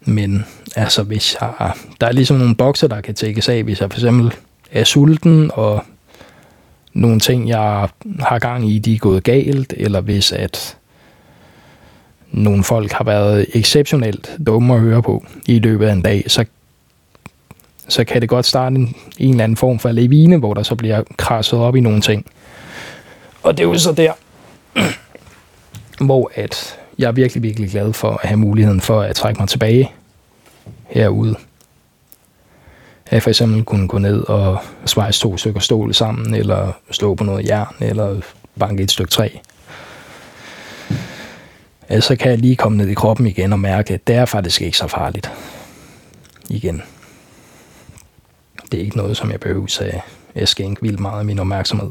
Men 0.00 0.44
altså, 0.76 1.02
hvis 1.02 1.36
jeg, 1.40 1.72
der 2.00 2.06
er 2.06 2.12
ligesom 2.12 2.36
nogle 2.36 2.54
bokser, 2.54 2.88
der 2.88 3.00
kan 3.00 3.14
tækkes 3.14 3.48
af, 3.48 3.62
hvis 3.62 3.80
jeg 3.80 3.90
for 3.90 3.98
eksempel 3.98 4.34
er 4.70 4.84
sulten, 4.84 5.50
og 5.54 5.84
nogle 6.92 7.20
ting, 7.20 7.48
jeg 7.48 7.88
har 8.20 8.38
gang 8.38 8.70
i, 8.70 8.78
de 8.78 8.94
er 8.94 8.98
gået 8.98 9.24
galt, 9.24 9.74
eller 9.76 10.00
hvis 10.00 10.32
at 10.32 10.76
nogle 12.32 12.64
folk 12.64 12.92
har 12.92 13.04
været 13.04 13.46
exceptionelt 13.54 14.30
dumme 14.46 14.74
at 14.74 14.80
høre 14.80 15.02
på 15.02 15.24
i 15.46 15.58
løbet 15.58 15.86
af 15.86 15.92
en 15.92 16.02
dag, 16.02 16.24
så, 16.26 16.44
så 17.88 18.04
kan 18.04 18.20
det 18.20 18.28
godt 18.28 18.46
starte 18.46 18.76
en, 18.76 18.96
en 19.18 19.30
eller 19.30 19.44
anden 19.44 19.56
form 19.56 19.78
for 19.78 19.92
levine, 19.92 20.36
hvor 20.36 20.54
der 20.54 20.62
så 20.62 20.74
bliver 20.74 21.02
krasset 21.16 21.58
op 21.58 21.76
i 21.76 21.80
nogle 21.80 22.00
ting. 22.00 22.26
Og 23.42 23.58
det 23.58 23.64
er 23.64 23.68
jo 23.68 23.78
så 23.78 23.92
der, 23.92 24.12
hvor 26.06 26.30
at 26.34 26.78
jeg 26.98 27.08
er 27.08 27.12
virkelig, 27.12 27.42
virkelig 27.42 27.70
glad 27.70 27.92
for 27.92 28.10
at 28.10 28.28
have 28.28 28.36
muligheden 28.36 28.80
for 28.80 29.00
at 29.00 29.16
trække 29.16 29.40
mig 29.40 29.48
tilbage 29.48 29.90
herude. 30.86 31.34
At 33.06 33.22
for 33.22 33.30
eksempel 33.30 33.64
kunne 33.64 33.88
gå 33.88 33.98
ned 33.98 34.20
og 34.20 34.58
svejse 34.86 35.20
to 35.20 35.36
stykker 35.36 35.60
stål 35.60 35.94
sammen, 35.94 36.34
eller 36.34 36.72
slå 36.90 37.14
på 37.14 37.24
noget 37.24 37.48
jern, 37.48 37.74
eller 37.80 38.20
banke 38.58 38.82
et 38.82 38.90
stykke 38.90 39.10
træ. 39.10 39.28
Så 41.90 42.16
kan 42.16 42.30
jeg 42.30 42.38
lige 42.38 42.56
komme 42.56 42.78
ned 42.78 42.88
i 42.88 42.94
kroppen 42.94 43.26
igen 43.26 43.52
og 43.52 43.60
mærke, 43.60 43.94
at 43.94 44.06
det 44.06 44.16
er 44.16 44.24
faktisk 44.24 44.62
ikke 44.62 44.76
så 44.76 44.86
farligt. 44.86 45.30
Igen. 46.48 46.82
Det 48.72 48.80
er 48.80 48.84
ikke 48.84 48.96
noget, 48.96 49.16
som 49.16 49.30
jeg 49.30 49.40
behøver 49.40 50.02
at, 50.34 50.48
skal 50.48 50.66
ikke 50.66 50.82
vildt 50.82 51.00
meget 51.00 51.18
af 51.18 51.24
min 51.24 51.38
opmærksomhed. 51.38 51.90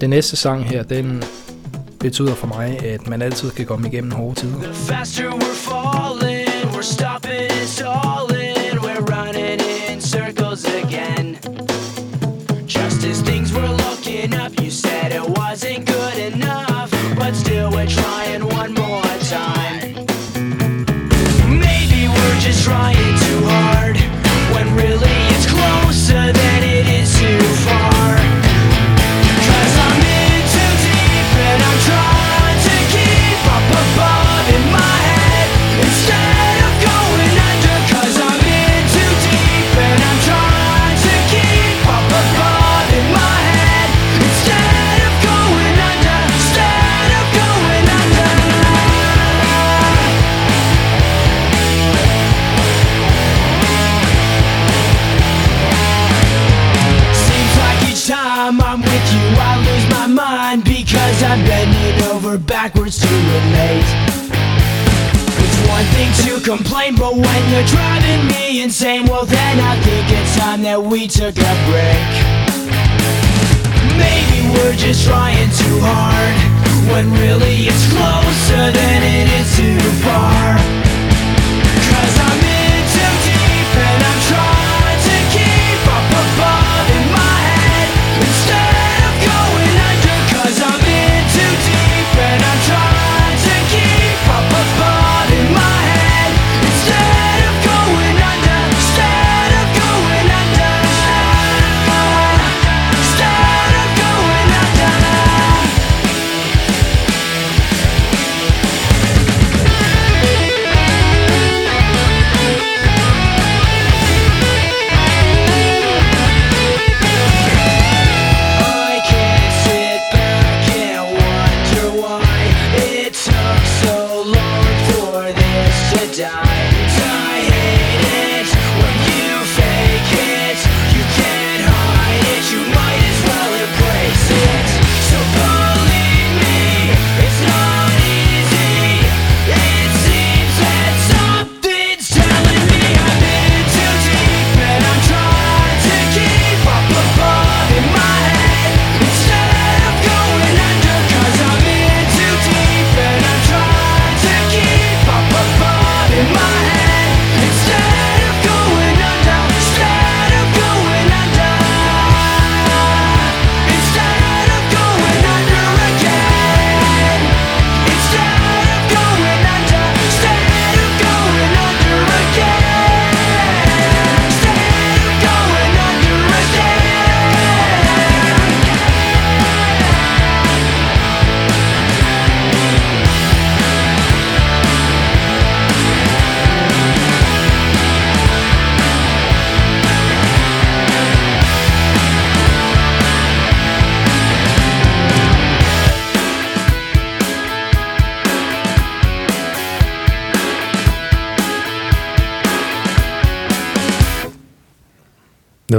Den 0.00 0.10
næste 0.10 0.36
sang 0.36 0.64
her, 0.64 0.82
den 0.82 1.22
betyder 2.00 2.34
for 2.34 2.46
mig, 2.46 2.84
at 2.84 3.06
man 3.06 3.22
altid 3.22 3.50
kan 3.50 3.66
komme 3.66 3.88
igennem 3.88 4.10
hårde 4.10 4.40
tider. 4.40 4.62
The 4.62 4.74
faster 4.74 5.30
we're 5.30 5.70
falling, 5.70 6.74
we're 6.74 6.82
stopping 6.82 7.52
and 7.52 7.68
trying 22.70 23.09
complain, 66.56 66.96
but 66.96 67.14
when 67.14 67.42
you're 67.52 67.64
driving 67.66 68.26
me 68.26 68.62
insane, 68.62 69.06
well 69.06 69.24
then 69.24 69.60
I 69.60 69.78
think 69.84 70.10
it's 70.10 70.36
time 70.36 70.62
that 70.62 70.82
we 70.82 71.06
took 71.06 71.36
a 71.38 71.54
break. 71.70 72.10
Maybe 73.94 74.50
we're 74.54 74.74
just 74.74 75.06
trying 75.06 75.48
too 75.62 75.78
hard, 75.80 76.34
when 76.90 77.06
really 77.22 77.70
it's 77.70 77.86
closer 77.94 78.72
than 78.72 78.98
it 79.14 79.28
is 79.38 79.48
too 79.56 79.78
far. 80.02 80.39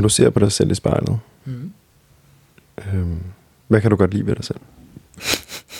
Når 0.02 0.08
du 0.08 0.14
ser 0.14 0.30
på 0.30 0.40
dig 0.40 0.52
selv 0.52 0.72
i 0.72 0.76
spejlet, 0.76 1.20
Mhm. 1.46 1.72
øhm, 2.94 3.20
hvad 3.68 3.82
kan 3.82 3.90
du 3.92 3.96
godt 3.98 4.14
lide 4.14 4.26
ved 4.26 4.36
dig 4.36 4.46
selv? 4.46 4.60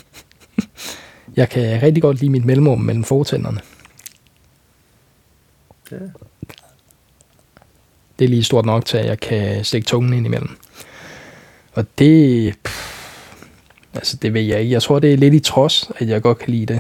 Jeg 1.38 1.50
kan 1.50 1.82
rigtig 1.82 2.02
godt 2.02 2.20
lide 2.20 2.32
mit 2.32 2.46
mellemrum 2.46 2.80
mellem 2.80 3.04
fortænderne. 3.04 3.60
Ja. 5.92 5.98
Det 8.20 8.26
er 8.26 8.30
lige 8.30 8.44
stort 8.44 8.66
nok 8.66 8.86
til, 8.86 8.98
at 8.98 9.06
jeg 9.06 9.20
kan 9.20 9.66
stikke 9.66 9.86
tungen 9.86 10.14
ind 10.14 10.26
imellem. 10.26 10.58
Og 11.74 11.86
det... 12.00 12.54
Pff, 12.64 13.44
altså, 13.94 14.18
det 14.18 14.34
ved 14.34 14.42
jeg 14.42 14.60
ikke. 14.62 14.72
Jeg 14.72 14.82
tror, 14.82 15.00
det 15.00 15.14
er 15.14 15.18
lidt 15.18 15.34
i 15.34 15.40
trods, 15.40 15.92
at 16.00 16.08
jeg 16.10 16.22
godt 16.22 16.40
kan 16.40 16.50
lide 16.50 16.66
det. 16.74 16.80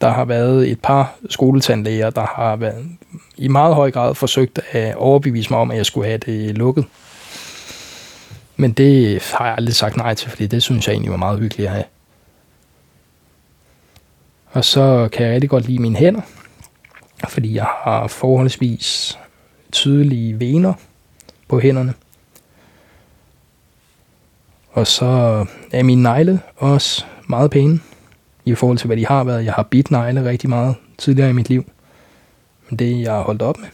Der 0.00 0.10
har 0.10 0.24
været 0.24 0.70
et 0.70 0.80
par 0.80 1.16
skoletandlæger, 1.30 2.10
der 2.10 2.26
har 2.36 2.56
været 2.56 2.88
i 3.36 3.48
meget 3.48 3.74
høj 3.74 3.90
grad 3.90 4.14
forsøgt 4.14 4.60
at 4.70 4.94
overbevise 4.94 5.50
mig 5.50 5.58
om, 5.60 5.70
at 5.70 5.76
jeg 5.76 5.86
skulle 5.86 6.06
have 6.06 6.18
det 6.18 6.58
lukket. 6.58 6.84
Men 8.56 8.72
det 8.72 9.22
har 9.38 9.46
jeg 9.46 9.54
aldrig 9.58 9.74
sagt 9.74 9.96
nej 9.96 10.14
til, 10.14 10.30
fordi 10.30 10.46
det 10.46 10.62
synes 10.62 10.86
jeg 10.86 10.92
egentlig 10.92 11.10
var 11.10 11.16
meget 11.16 11.38
hyggeligt 11.38 11.68
at 11.68 11.74
have. 11.74 11.84
Og 14.52 14.64
så 14.64 15.08
kan 15.12 15.26
jeg 15.26 15.34
rigtig 15.34 15.50
godt 15.50 15.66
lide 15.66 15.78
mine 15.78 15.96
hænder, 15.96 16.20
fordi 17.28 17.54
jeg 17.54 17.66
har 17.84 18.06
forholdsvis 18.06 19.18
tydelige 19.72 20.40
vener 20.40 20.72
på 21.48 21.60
hænderne. 21.60 21.94
Og 24.72 24.86
så 24.86 25.44
er 25.72 25.82
mine 25.82 26.02
negle 26.02 26.40
også 26.56 27.04
meget 27.28 27.50
pæne 27.50 27.80
i 28.44 28.54
forhold 28.54 28.78
til, 28.78 28.86
hvad 28.86 28.96
de 28.96 29.06
har 29.06 29.24
været. 29.24 29.44
Jeg 29.44 29.52
har 29.52 29.62
bidt 29.62 29.90
negle 29.90 30.24
rigtig 30.24 30.48
meget 30.50 30.74
tidligere 30.98 31.30
i 31.30 31.32
mit 31.32 31.48
liv 31.48 31.64
end 32.74 32.78
det 32.78 33.00
jeg 33.00 33.12
har 33.12 33.22
holdt 33.22 33.42
op 33.42 33.58
med. 33.58 33.68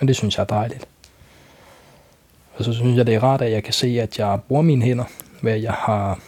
Og 0.00 0.08
det 0.08 0.16
synes 0.16 0.36
jeg 0.36 0.42
er 0.42 0.46
dejligt. 0.46 0.88
Og 2.54 2.64
så 2.64 2.72
synes 2.72 2.96
jeg, 2.96 3.06
det 3.06 3.14
er 3.14 3.22
rart, 3.22 3.42
at 3.42 3.52
jeg 3.52 3.64
kan 3.64 3.72
se, 3.72 4.00
at 4.00 4.18
jeg 4.18 4.38
bruger 4.48 4.62
mine 4.62 4.84
hænder. 4.84 5.04
Hvad 5.40 5.56
jeg 5.56 5.72
har, 5.72 6.18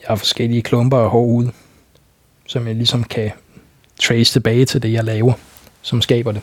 jeg 0.00 0.08
har 0.08 0.16
forskellige 0.16 0.62
klumper 0.62 0.98
af 0.98 1.10
hår 1.10 1.24
ude, 1.24 1.52
som 2.46 2.66
jeg 2.66 2.74
ligesom 2.74 3.04
kan 3.04 3.30
trace 4.00 4.32
tilbage 4.32 4.64
til 4.64 4.82
det, 4.82 4.92
jeg 4.92 5.04
laver, 5.04 5.32
som 5.82 6.02
skaber 6.02 6.32
det. 6.32 6.42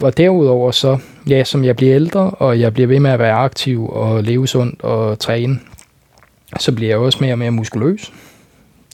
Og 0.00 0.16
derudover 0.16 0.70
så, 0.70 0.98
ja, 1.28 1.44
som 1.44 1.64
jeg 1.64 1.76
bliver 1.76 1.94
ældre, 1.94 2.30
og 2.30 2.60
jeg 2.60 2.72
bliver 2.72 2.86
ved 2.86 3.00
med 3.00 3.10
at 3.10 3.18
være 3.18 3.34
aktiv 3.34 3.88
og 3.88 4.24
leve 4.24 4.48
sundt 4.48 4.82
og 4.82 5.18
træne, 5.18 5.60
så 6.58 6.72
bliver 6.72 6.90
jeg 6.90 6.98
også 6.98 7.18
mere 7.20 7.34
og 7.34 7.38
mere 7.38 7.50
muskuløs. 7.50 8.12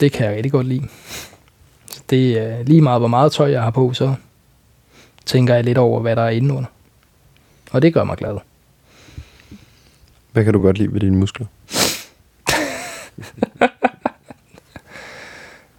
Det 0.01 0.13
kan 0.13 0.27
jeg 0.27 0.37
rigtig 0.37 0.53
godt 0.53 0.67
lide. 0.67 0.89
Det 2.11 2.39
er 2.39 2.63
lige 2.63 2.83
meget, 2.83 3.01
hvor 3.01 3.09
meget 3.09 3.33
tøj 3.33 3.51
jeg 3.51 3.63
har 3.63 3.71
på, 3.71 3.93
så 3.93 4.15
tænker 5.27 5.55
jeg 5.55 5.65
lidt 5.65 5.79
over, 5.79 6.01
hvad 6.01 6.17
der 6.17 6.23
er 6.23 6.31
inde 6.31 6.55
under. 6.55 6.69
Og 7.71 7.83
det 7.83 7.95
gør 7.95 8.05
mig 8.05 8.17
glad. 8.17 8.39
Hvad 10.33 10.45
kan 10.45 10.53
du 10.53 10.63
godt 10.63 10.79
lide 10.79 10.93
ved 10.93 11.01
dine 11.01 11.17
muskler? 11.17 11.47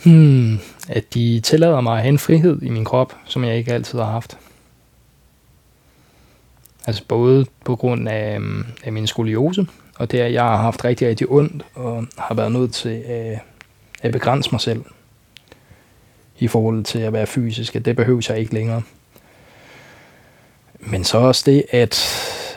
Hmm, 0.03 0.59
at 0.89 1.13
de 1.13 1.39
tillader 1.39 1.82
mig 1.82 1.93
at 1.93 2.01
have 2.01 2.09
en 2.09 2.19
frihed 2.19 2.61
i 2.61 2.69
min 2.69 2.86
krop, 2.86 3.15
som 3.25 3.43
jeg 3.43 3.57
ikke 3.57 3.73
altid 3.73 3.99
har 3.99 4.11
haft. 4.11 4.38
Altså 6.86 7.03
både 7.07 7.45
på 7.65 7.75
grund 7.75 8.09
af, 8.09 8.36
øhm, 8.36 8.65
af 8.84 8.93
min 8.93 9.07
skoliose, 9.07 9.67
og 9.95 10.11
det 10.11 10.21
er, 10.21 10.25
at 10.25 10.34
jeg 10.34 10.43
har 10.43 10.57
haft 10.57 10.86
rigtig, 10.86 11.07
rigtig 11.07 11.27
ondt, 11.30 11.65
og 11.73 12.05
har 12.17 12.36
været 12.36 12.51
nødt 12.51 12.73
til 12.73 12.89
at, 12.89 13.39
at 14.01 14.11
begrænse 14.11 14.51
mig 14.51 14.61
selv 14.61 14.86
i 16.39 16.47
forhold 16.47 16.83
til 16.83 16.99
at 16.99 17.13
være 17.13 17.27
fysisk, 17.27 17.75
at 17.75 17.85
det 17.85 17.95
behøver 17.95 18.25
jeg 18.29 18.39
ikke 18.39 18.53
længere. 18.53 18.81
Men 20.79 21.03
så 21.03 21.17
også 21.17 21.43
det, 21.45 21.63
at 21.71 22.09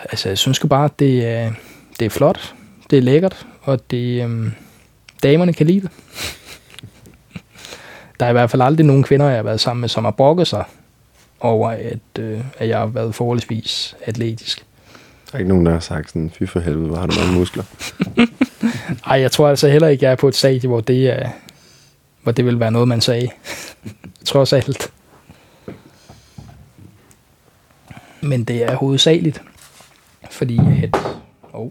altså, 0.04 0.28
jeg 0.28 0.38
synes 0.38 0.60
bare, 0.60 0.84
at 0.84 0.98
det 0.98 1.26
er, 1.26 1.52
det 1.98 2.06
er 2.06 2.10
flot, 2.10 2.54
det 2.90 2.98
er 2.98 3.02
lækkert, 3.02 3.46
og 3.62 3.90
det, 3.90 4.22
øhm, 4.22 4.52
damerne 5.22 5.52
kan 5.52 5.66
lide 5.66 5.80
det. 5.80 5.90
Der 8.20 8.26
er 8.26 8.30
i 8.30 8.32
hvert 8.32 8.50
fald 8.50 8.62
aldrig 8.62 8.86
nogen 8.86 9.02
kvinder, 9.02 9.26
jeg 9.26 9.36
har 9.36 9.42
været 9.42 9.60
sammen 9.60 9.80
med, 9.80 9.88
som 9.88 10.04
har 10.04 10.10
brokket 10.10 10.46
sig 10.46 10.64
over, 11.40 11.70
at, 11.70 12.18
øh, 12.18 12.40
at 12.58 12.68
jeg 12.68 12.78
har 12.78 12.86
været 12.86 13.14
forholdsvis 13.14 13.96
atletisk. 14.04 14.64
Der 15.32 15.36
er 15.36 15.38
ikke 15.38 15.48
nogen, 15.48 15.66
der 15.66 15.72
har 15.72 15.80
sagt 15.80 16.08
sådan, 16.08 16.30
fy 16.30 16.44
for 16.44 16.60
helvede, 16.60 16.86
hvor 16.86 16.96
har 16.96 17.06
du 17.06 17.14
mange 17.20 17.38
muskler. 17.38 17.64
Ej, 19.10 19.20
jeg 19.20 19.32
tror 19.32 19.48
altså 19.48 19.68
heller 19.68 19.88
ikke, 19.88 20.04
jeg 20.04 20.12
er 20.12 20.16
på 20.16 20.28
et 20.28 20.34
stadie, 20.34 20.68
hvor 20.68 20.80
det, 20.80 21.10
er, 21.10 21.30
hvor 22.22 22.32
det 22.32 22.44
vil 22.44 22.60
være 22.60 22.70
noget, 22.70 22.88
man 22.88 23.00
sagde. 23.00 23.28
Trods 24.24 24.52
alt. 24.52 24.92
Men 28.20 28.44
det 28.44 28.62
er 28.62 28.74
hovedsageligt, 28.74 29.42
fordi 30.30 30.58
at, 30.82 30.98
oh, 31.52 31.70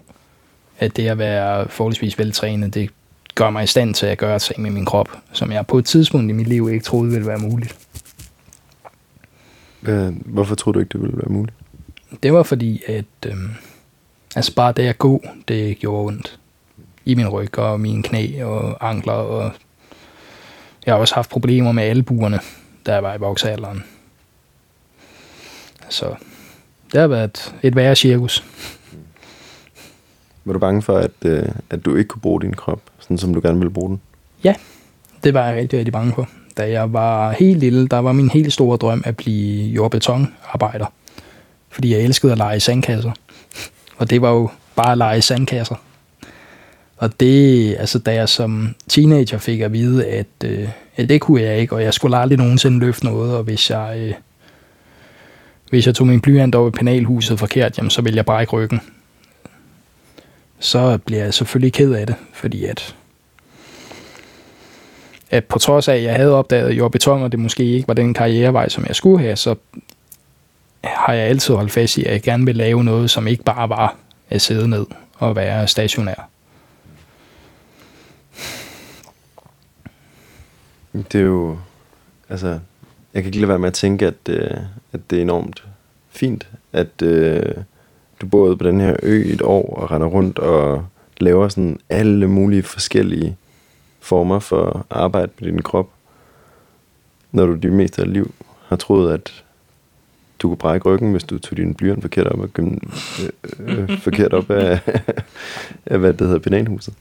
at 0.79 0.97
det 0.97 1.07
at 1.07 1.17
være 1.17 1.69
forholdsvis 1.69 2.19
veltrænet, 2.19 2.73
det 2.73 2.89
gør 3.35 3.49
mig 3.49 3.63
i 3.63 3.67
stand 3.67 3.93
til 3.93 4.05
at 4.05 4.17
gøre 4.17 4.39
ting 4.39 4.61
med 4.61 4.71
min 4.71 4.85
krop, 4.85 5.09
som 5.33 5.51
jeg 5.51 5.67
på 5.67 5.77
et 5.77 5.85
tidspunkt 5.85 6.29
i 6.29 6.33
mit 6.33 6.47
liv 6.47 6.69
ikke 6.73 6.85
troede 6.85 7.11
ville 7.11 7.27
være 7.27 7.37
muligt. 7.37 7.75
Øh, 9.83 10.13
hvorfor 10.25 10.55
tror 10.55 10.71
du 10.71 10.79
ikke, 10.79 10.89
det 10.93 11.01
ville 11.01 11.17
være 11.17 11.29
muligt? 11.29 11.55
Det 12.23 12.33
var 12.33 12.43
fordi, 12.43 12.81
at 12.87 13.05
øhm, 13.25 13.49
altså 14.35 14.55
bare 14.55 14.71
det 14.71 14.87
at 14.87 14.97
gå, 14.97 15.23
det 15.47 15.79
gjorde 15.79 16.07
ondt. 16.07 16.39
I 17.05 17.15
min 17.15 17.27
ryg 17.27 17.59
og 17.59 17.79
mine 17.79 18.03
knæ 18.03 18.43
og 18.43 18.89
ankler. 18.89 19.13
Og 19.13 19.51
jeg 20.85 20.93
har 20.93 20.99
også 20.99 21.15
haft 21.15 21.29
problemer 21.29 21.71
med 21.71 21.83
albuerne, 21.83 22.39
da 22.85 22.93
jeg 22.93 23.03
var 23.03 23.15
i 23.15 23.17
voksealderen. 23.17 23.83
Så 25.89 26.15
det 26.91 26.99
har 27.01 27.07
været 27.07 27.23
et, 27.23 27.55
et 27.63 27.75
værre 27.75 27.95
cirkus. 27.95 28.43
Var 30.45 30.53
du 30.53 30.59
bange 30.59 30.81
for, 30.81 30.97
at, 30.97 31.11
øh, 31.25 31.49
at 31.69 31.85
du 31.85 31.95
ikke 31.95 32.07
kunne 32.07 32.21
bruge 32.21 32.41
din 32.41 32.53
krop, 32.53 32.81
sådan 32.99 33.17
som 33.17 33.33
du 33.33 33.41
gerne 33.43 33.57
ville 33.59 33.73
bruge 33.73 33.89
den? 33.89 34.01
Ja, 34.43 34.55
det 35.23 35.33
var 35.33 35.47
jeg 35.47 35.57
rigtig, 35.57 35.79
rigtig 35.79 35.93
bange 35.93 36.13
for. 36.13 36.29
Da 36.57 36.71
jeg 36.71 36.93
var 36.93 37.31
helt 37.31 37.59
lille, 37.59 37.87
der 37.87 37.97
var 37.97 38.11
min 38.11 38.29
helt 38.29 38.53
store 38.53 38.77
drøm 38.77 39.01
at 39.05 39.17
blive 39.17 39.71
jordbetonarbejder. 39.71 40.85
Fordi 41.69 41.93
jeg 41.93 42.01
elskede 42.01 42.31
at 42.31 42.37
lege 42.37 42.57
i 42.57 42.59
sandkasser. 42.59 43.11
Og 43.97 44.09
det 44.09 44.21
var 44.21 44.29
jo 44.29 44.49
bare 44.75 44.91
at 44.91 44.97
lege 44.97 45.17
i 45.17 45.21
sandkasser. 45.21 45.75
Og 47.01 47.19
det, 47.19 47.75
altså 47.79 47.99
da 47.99 48.13
jeg 48.13 48.29
som 48.29 48.75
teenager 48.89 49.37
fik 49.37 49.59
at 49.59 49.73
vide, 49.73 50.05
at, 50.05 50.27
øh, 50.45 50.69
at 50.95 51.09
det 51.09 51.21
kunne 51.21 51.41
jeg 51.41 51.59
ikke, 51.59 51.75
og 51.75 51.83
jeg 51.83 51.93
skulle 51.93 52.17
aldrig 52.17 52.37
nogensinde 52.37 52.79
løfte 52.79 53.05
noget, 53.05 53.35
og 53.35 53.43
hvis 53.43 53.69
jeg, 53.69 53.95
øh, 53.97 54.13
hvis 55.69 55.85
jeg 55.85 55.95
tog 55.95 56.07
min 56.07 56.21
blyant 56.21 56.55
over 56.55 56.67
i 56.67 56.71
penalhuset 56.71 57.39
forkert, 57.39 57.77
jamen, 57.77 57.89
så 57.89 58.01
ville 58.01 58.17
jeg 58.17 58.25
brække 58.25 58.53
ryggen. 58.53 58.81
Så 60.59 60.97
bliver 60.97 61.23
jeg 61.23 61.33
selvfølgelig 61.33 61.73
ked 61.73 61.93
af 61.93 62.07
det, 62.07 62.15
fordi 62.33 62.65
at 62.65 62.95
at 65.31 65.45
på 65.45 65.59
trods 65.59 65.87
af, 65.87 65.95
at 65.95 66.03
jeg 66.03 66.15
havde 66.15 66.33
opdaget 66.33 66.77
jord 66.77 66.91
beton, 66.91 67.23
og 67.23 67.31
det 67.31 67.39
måske 67.39 67.63
ikke 67.63 67.87
var 67.87 67.93
den 67.93 68.13
karrierevej, 68.13 68.69
som 68.69 68.85
jeg 68.87 68.95
skulle 68.95 69.19
have, 69.19 69.35
så 69.35 69.55
har 70.83 71.13
jeg 71.13 71.27
altid 71.27 71.53
holdt 71.53 71.71
fast 71.71 71.97
i, 71.97 72.03
at 72.03 72.11
jeg 72.11 72.21
gerne 72.21 72.45
vil 72.45 72.55
lave 72.55 72.83
noget, 72.83 73.09
som 73.09 73.27
ikke 73.27 73.43
bare 73.43 73.69
var 73.69 73.95
at 74.29 74.41
sidde 74.41 74.67
ned 74.67 74.85
og 75.17 75.35
være 75.35 75.67
stationær. 75.67 76.30
Det 80.93 81.15
er 81.15 81.25
jo... 81.25 81.57
Altså, 82.29 82.47
jeg 83.13 83.23
kan 83.23 83.25
ikke 83.25 83.39
lade 83.39 83.49
være 83.49 83.59
med 83.59 83.67
at 83.67 83.73
tænke, 83.73 84.07
at, 84.07 84.29
øh, 84.29 84.57
at 84.93 84.99
det 85.09 85.17
er 85.17 85.21
enormt 85.21 85.67
fint, 86.09 86.47
at 86.73 87.01
øh, 87.01 87.53
du 88.21 88.25
boede 88.25 88.57
på 88.57 88.63
den 88.63 88.79
her 88.79 88.95
ø 89.03 89.23
i 89.23 89.31
et 89.31 89.41
år 89.41 89.75
og 89.75 89.91
render 89.91 90.07
rundt 90.07 90.39
og 90.39 90.85
laver 91.17 91.49
sådan 91.49 91.79
alle 91.89 92.27
mulige 92.27 92.63
forskellige 92.63 93.37
former 93.99 94.39
for 94.39 94.85
arbejde 94.89 95.31
med 95.39 95.51
din 95.51 95.61
krop, 95.61 95.89
når 97.31 97.45
du 97.45 97.53
det 97.53 97.73
meste 97.73 98.01
af 98.01 98.05
dit 98.05 98.13
liv 98.13 98.33
har 98.67 98.75
troet, 98.75 99.13
at 99.13 99.43
du 100.39 100.47
kunne 100.47 100.57
brække 100.57 100.89
ryggen, 100.89 101.11
hvis 101.11 101.23
du 101.23 101.39
tog 101.39 101.57
din 101.57 101.73
blyant 101.73 102.01
forkert 102.01 102.27
op, 102.27 102.39
og 102.39 102.49
gym- 102.59 102.79
øh, 103.59 103.79
øh, 103.79 103.99
forkert 103.99 104.33
op 104.33 104.51
af, 104.51 104.79
af, 105.85 105.99
hvad 105.99 106.13
det 106.13 106.27
hedder, 106.27 106.39
bananhuset. 106.39 106.93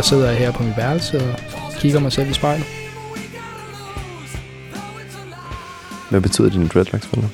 Der 0.00 0.04
sidder 0.04 0.28
jeg 0.28 0.38
her 0.38 0.52
på 0.52 0.62
mit 0.62 0.76
værelse 0.76 1.18
og 1.18 1.34
kigger 1.76 2.00
mig 2.00 2.12
selv 2.12 2.30
i 2.30 2.32
spejlet. 2.32 2.66
Hvad 6.10 6.20
betyder 6.20 6.50
dine 6.50 6.68
dreadlocks 6.68 7.06
for 7.06 7.16
dig? 7.16 7.28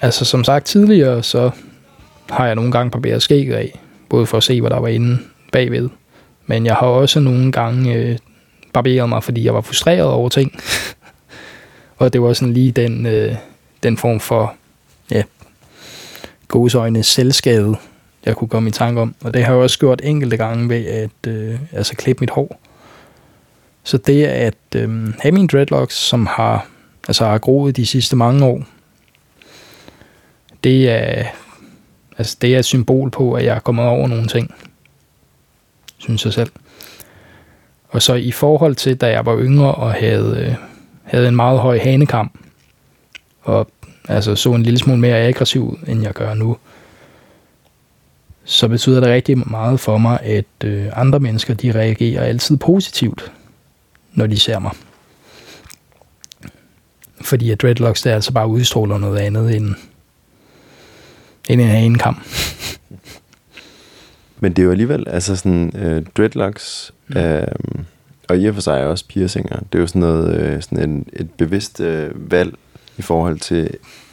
Altså 0.00 0.24
som 0.24 0.44
sagt 0.44 0.66
tidligere, 0.66 1.22
så 1.22 1.50
har 2.30 2.46
jeg 2.46 2.54
nogle 2.54 2.72
gange 2.72 2.90
barberet 2.90 3.22
skægget 3.22 3.54
af, 3.54 3.80
både 4.08 4.26
for 4.26 4.36
at 4.36 4.42
se, 4.42 4.60
hvad 4.60 4.70
der 4.70 4.80
var 4.80 4.88
inde 4.88 5.18
bagved. 5.52 5.88
Men 6.46 6.66
jeg 6.66 6.74
har 6.74 6.86
også 6.86 7.20
nogle 7.20 7.52
gange 7.52 7.94
øh, 7.94 8.18
barberet 8.72 9.08
mig, 9.08 9.24
fordi 9.24 9.44
jeg 9.44 9.54
var 9.54 9.60
frustreret 9.60 10.04
over 10.04 10.28
ting. 10.28 10.52
og 11.98 12.12
det 12.12 12.22
var 12.22 12.32
sådan 12.32 12.54
lige 12.54 12.72
den, 12.72 13.06
øh, 13.06 13.34
den 13.82 13.96
form 13.96 14.20
for 14.20 14.54
ja, 15.10 15.22
godsøjne 16.48 17.02
selvskade, 17.02 17.76
jeg 18.26 18.36
kunne 18.36 18.48
komme 18.48 18.68
i 18.68 18.72
tanke 18.72 19.00
om. 19.00 19.14
Og 19.24 19.34
det 19.34 19.44
har 19.44 19.52
jeg 19.52 19.62
også 19.62 19.78
gjort 19.78 20.00
enkelte 20.04 20.36
gange 20.36 20.68
ved 20.68 20.86
at 20.86 21.26
øh, 21.28 21.58
altså 21.72 21.96
klippe 21.96 22.20
mit 22.20 22.30
hår. 22.30 22.60
Så 23.84 23.98
det 23.98 24.24
at 24.24 24.54
øh, 24.76 25.14
have 25.18 25.32
mine 25.32 25.48
dreadlocks, 25.48 25.96
som 25.96 26.26
har, 26.26 26.66
altså 27.08 27.24
har 27.24 27.38
groet 27.38 27.76
de 27.76 27.86
sidste 27.86 28.16
mange 28.16 28.44
år, 28.44 28.64
det 30.64 30.90
er, 30.90 31.24
altså 32.18 32.36
det 32.40 32.54
er 32.54 32.58
et 32.58 32.64
symbol 32.64 33.10
på, 33.10 33.32
at 33.32 33.44
jeg 33.44 33.54
er 33.54 33.60
kommet 33.60 33.86
over 33.86 34.08
nogle 34.08 34.26
ting. 34.26 34.54
Synes 35.98 36.24
jeg 36.24 36.32
selv. 36.32 36.50
Og 37.88 38.02
så 38.02 38.14
i 38.14 38.32
forhold 38.32 38.74
til, 38.74 38.96
da 38.96 39.10
jeg 39.10 39.26
var 39.26 39.38
yngre 39.38 39.74
og 39.74 39.92
havde, 39.92 40.46
øh, 40.48 40.54
havde 41.02 41.28
en 41.28 41.36
meget 41.36 41.58
høj 41.58 41.78
hanekam, 41.78 42.38
og 43.42 43.70
altså 44.08 44.34
så 44.34 44.52
en 44.52 44.62
lille 44.62 44.78
smule 44.78 45.00
mere 45.00 45.16
aggressiv 45.16 45.70
ud, 45.70 45.76
end 45.86 46.02
jeg 46.02 46.12
gør 46.12 46.34
nu, 46.34 46.56
så 48.44 48.68
betyder 48.68 49.00
det 49.00 49.08
rigtig 49.08 49.50
meget 49.50 49.80
for 49.80 49.98
mig, 49.98 50.20
at 50.20 50.44
øh, 50.64 50.86
andre 50.92 51.20
mennesker, 51.20 51.54
de 51.54 51.72
reagerer 51.72 52.22
altid 52.24 52.56
positivt, 52.56 53.32
når 54.12 54.26
de 54.26 54.38
ser 54.38 54.58
mig. 54.58 54.72
Fordi 57.20 57.50
at 57.50 57.62
dreadlocks, 57.62 58.02
det 58.02 58.10
er 58.10 58.14
altså 58.14 58.32
bare 58.32 58.48
udstråler 58.48 58.98
noget 58.98 59.18
andet 59.18 59.56
end, 59.56 59.74
end 61.48 61.60
en 61.60 61.68
hanekam. 61.68 62.22
Men 64.40 64.52
det 64.52 64.62
er 64.62 64.64
jo 64.64 64.70
alligevel, 64.70 65.04
altså 65.08 65.36
sådan, 65.36 65.72
øh, 65.76 66.02
dreadlocks, 66.16 66.92
Mm. 67.08 67.16
øh, 67.20 67.46
og 68.28 68.38
i 68.38 68.46
og 68.46 68.54
for 68.54 68.60
sig 68.62 68.86
også 68.86 69.04
piercinger, 69.08 69.58
det 69.58 69.78
er 69.78 69.80
jo 69.80 69.86
sådan 69.86 70.00
noget, 70.00 70.36
øh, 70.40 70.62
sådan 70.62 70.90
en, 70.90 71.06
et 71.12 71.30
bevidst 71.30 71.80
øh, 71.80 72.30
valg 72.30 72.54
i 72.98 73.02
forhold 73.02 73.38
til 73.38 73.70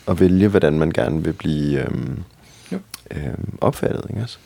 at 0.07 0.19
vælge, 0.19 0.47
hvordan 0.47 0.79
man 0.79 0.91
gerne 0.91 1.23
vil 1.23 1.33
blive 1.33 1.79
øh. 1.79 1.87
Øh, 3.15 3.33
opfattet, 3.61 4.01
ikke 4.09 4.21
også? 4.21 4.37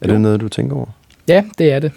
Er 0.00 0.08
Jo. 0.08 0.12
det 0.12 0.20
noget, 0.20 0.40
du 0.40 0.48
tænker 0.48 0.76
over? 0.76 0.86
Ja, 1.28 1.44
det 1.58 1.72
er 1.72 1.78
det. 1.78 1.92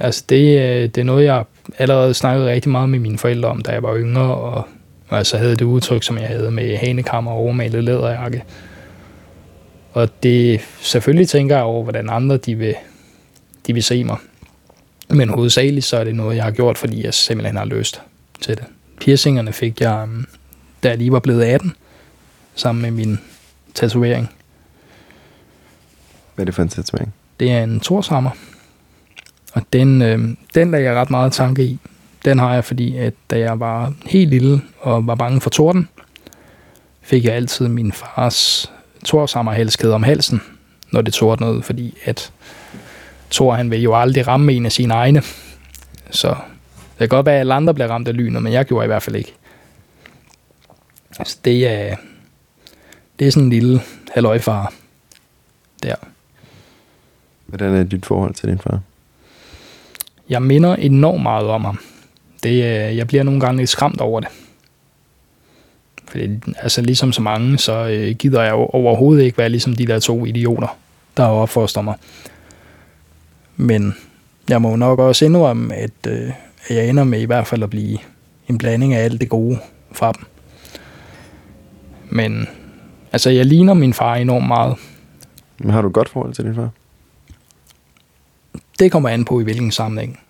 Altså 0.00 0.24
det, 0.28 0.58
øh, 0.60 0.82
det 0.82 0.98
er 0.98 1.04
noget, 1.04 1.24
jeg 1.24 1.44
allerede 1.78 2.14
snakkede 2.14 2.50
rigtig 2.50 2.70
meget 2.72 2.88
med 2.88 2.98
mine 2.98 3.18
forældre 3.18 3.48
om, 3.48 3.62
da 3.62 3.72
jeg 3.72 3.82
var 3.82 3.96
yngre, 3.96 4.34
og, 4.34 4.64
og 5.08 5.18
altså 5.18 5.36
havde 5.38 5.56
det 5.56 5.64
udtryk, 5.64 6.02
som 6.02 6.18
jeg 6.18 6.26
havde 6.28 6.50
med 6.50 6.76
hanekammer 6.76 7.30
og 7.30 7.36
overmalet 7.36 7.84
læderjakke. 7.84 8.44
Og 9.92 10.22
det 10.22 10.60
selvfølgelig 10.80 11.28
tænker 11.28 11.56
jeg 11.56 11.64
over, 11.64 11.82
hvordan 11.82 12.10
andre 12.10 12.36
de 12.36 12.54
vil, 12.54 12.74
de 13.66 13.72
vil 13.74 13.82
se 13.82 14.04
mig. 14.04 14.16
Men 15.08 15.28
hovedsageligt 15.28 15.86
så 15.86 15.96
er 15.96 16.04
det 16.04 16.14
noget, 16.14 16.36
jeg 16.36 16.44
har 16.44 16.50
gjort, 16.50 16.78
fordi 16.78 17.04
jeg 17.04 17.14
simpelthen 17.14 17.56
har 17.56 17.64
lyst 17.64 18.02
til 18.40 18.56
det. 18.56 18.64
Piercingerne 19.00 19.52
fik 19.52 19.80
jeg, 19.80 20.02
øhm, 20.02 20.26
da 20.82 20.88
jeg 20.88 20.98
lige 20.98 21.12
var 21.12 21.18
blevet 21.18 21.44
18, 21.44 21.72
sammen 22.54 22.82
med 22.82 22.90
min 22.90 23.18
tatovering. 23.74 24.30
Hvad 26.42 26.46
er 26.46 26.50
det 26.50 26.54
for 26.54 26.62
en 26.62 26.68
tatovering? 26.68 27.14
Det 27.40 27.50
er 27.50 27.62
en 27.62 27.80
torshammer. 27.80 28.30
Og 29.52 29.62
den, 29.72 30.02
øh, 30.02 30.28
den 30.54 30.70
lagde 30.70 30.84
jeg 30.86 30.94
ret 30.94 31.10
meget 31.10 31.32
tanke 31.32 31.64
i. 31.64 31.78
Den 32.24 32.38
har 32.38 32.54
jeg, 32.54 32.64
fordi 32.64 32.96
at 32.96 33.14
da 33.30 33.38
jeg 33.38 33.60
var 33.60 33.92
helt 34.06 34.30
lille 34.30 34.62
og 34.80 35.06
var 35.06 35.14
bange 35.14 35.40
for 35.40 35.50
torden, 35.50 35.88
fik 37.02 37.24
jeg 37.24 37.34
altid 37.34 37.68
min 37.68 37.92
fars 37.92 38.70
torshammerhalskæde 39.04 39.94
om 39.94 40.02
halsen, 40.02 40.42
når 40.92 41.02
det 41.02 41.14
tordnede, 41.14 41.62
fordi 41.62 41.98
at 42.04 42.32
Thor, 43.30 43.54
han 43.54 43.70
vil 43.70 43.82
jo 43.82 44.00
aldrig 44.00 44.26
ramme 44.26 44.52
en 44.52 44.66
af 44.66 44.72
sine 44.72 44.94
egne. 44.94 45.22
Så 46.10 46.28
det 46.28 46.98
kan 46.98 47.08
godt 47.08 47.26
være, 47.26 47.34
at 47.34 47.40
alle 47.40 47.54
andre 47.54 47.74
bliver 47.74 47.88
ramt 47.88 48.08
af 48.08 48.16
lynet, 48.16 48.42
men 48.42 48.52
jeg 48.52 48.64
gjorde 48.64 48.84
i 48.84 48.86
hvert 48.86 49.02
fald 49.02 49.16
ikke. 49.16 49.34
Altså, 51.18 51.38
det 51.44 51.68
er, 51.68 51.96
det 53.18 53.26
er 53.26 53.30
sådan 53.30 53.44
en 53.44 53.50
lille 53.50 53.80
halvøjfar 54.14 54.72
der. 55.82 55.94
Hvordan 57.52 57.74
er 57.74 57.82
dit 57.82 58.06
forhold 58.06 58.34
til 58.34 58.48
din 58.48 58.58
far? 58.58 58.80
Jeg 60.28 60.42
minder 60.42 60.76
enormt 60.76 61.22
meget 61.22 61.46
om 61.46 61.64
ham. 61.64 61.78
Det, 62.42 62.66
er- 62.66 62.88
jeg 62.88 63.06
bliver 63.06 63.22
nogle 63.22 63.40
gange 63.40 63.58
lidt 63.58 63.70
skræmt 63.70 64.00
over 64.00 64.20
det. 64.20 64.28
Fordi, 66.08 66.28
altså 66.58 66.82
ligesom 66.82 67.12
så 67.12 67.22
mange, 67.22 67.58
så 67.58 67.86
øh, 67.88 68.16
gider 68.16 68.42
jeg 68.42 68.52
overhovedet 68.52 69.24
ikke 69.24 69.38
være 69.38 69.48
ligesom 69.48 69.74
de 69.76 69.86
der 69.86 69.98
to 69.98 70.24
idioter, 70.24 70.76
der 71.16 71.24
opfoster 71.24 71.80
mig. 71.82 71.94
Men 73.56 73.94
jeg 74.48 74.62
må 74.62 74.76
nok 74.76 74.98
også 74.98 75.24
indrømme, 75.24 75.74
at, 75.74 75.90
øh, 76.08 76.30
at 76.68 76.76
jeg 76.76 76.88
ender 76.88 77.04
med 77.04 77.20
i 77.20 77.24
hvert 77.24 77.46
fald 77.46 77.62
at 77.62 77.70
blive 77.70 77.98
en 78.48 78.58
blanding 78.58 78.94
af 78.94 79.04
alt 79.04 79.20
det 79.20 79.28
gode 79.28 79.58
fra 79.92 80.12
dem. 80.12 80.24
Men 82.10 82.48
altså, 83.12 83.30
jeg 83.30 83.46
ligner 83.46 83.74
min 83.74 83.92
far 83.92 84.14
enormt 84.14 84.46
meget. 84.48 84.76
Men 85.58 85.70
har 85.70 85.82
du 85.82 85.88
et 85.88 85.94
godt 85.94 86.08
forhold 86.08 86.34
til 86.34 86.44
din 86.44 86.54
far? 86.54 86.70
Det 88.78 88.92
kommer 88.92 89.08
an 89.08 89.24
på 89.24 89.40
i 89.40 89.44
hvilken 89.44 89.72
sammenhæng. 89.72 90.20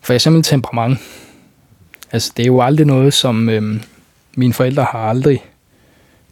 For 0.00 0.14
eksempel 0.14 0.42
temperament. 0.42 0.98
Altså, 2.12 2.32
det 2.36 2.42
er 2.42 2.46
jo 2.46 2.60
aldrig 2.60 2.86
noget, 2.86 3.14
som 3.14 3.48
øhm, 3.48 3.80
mine 4.36 4.52
forældre 4.52 4.86
har 4.90 4.98
aldrig 4.98 5.44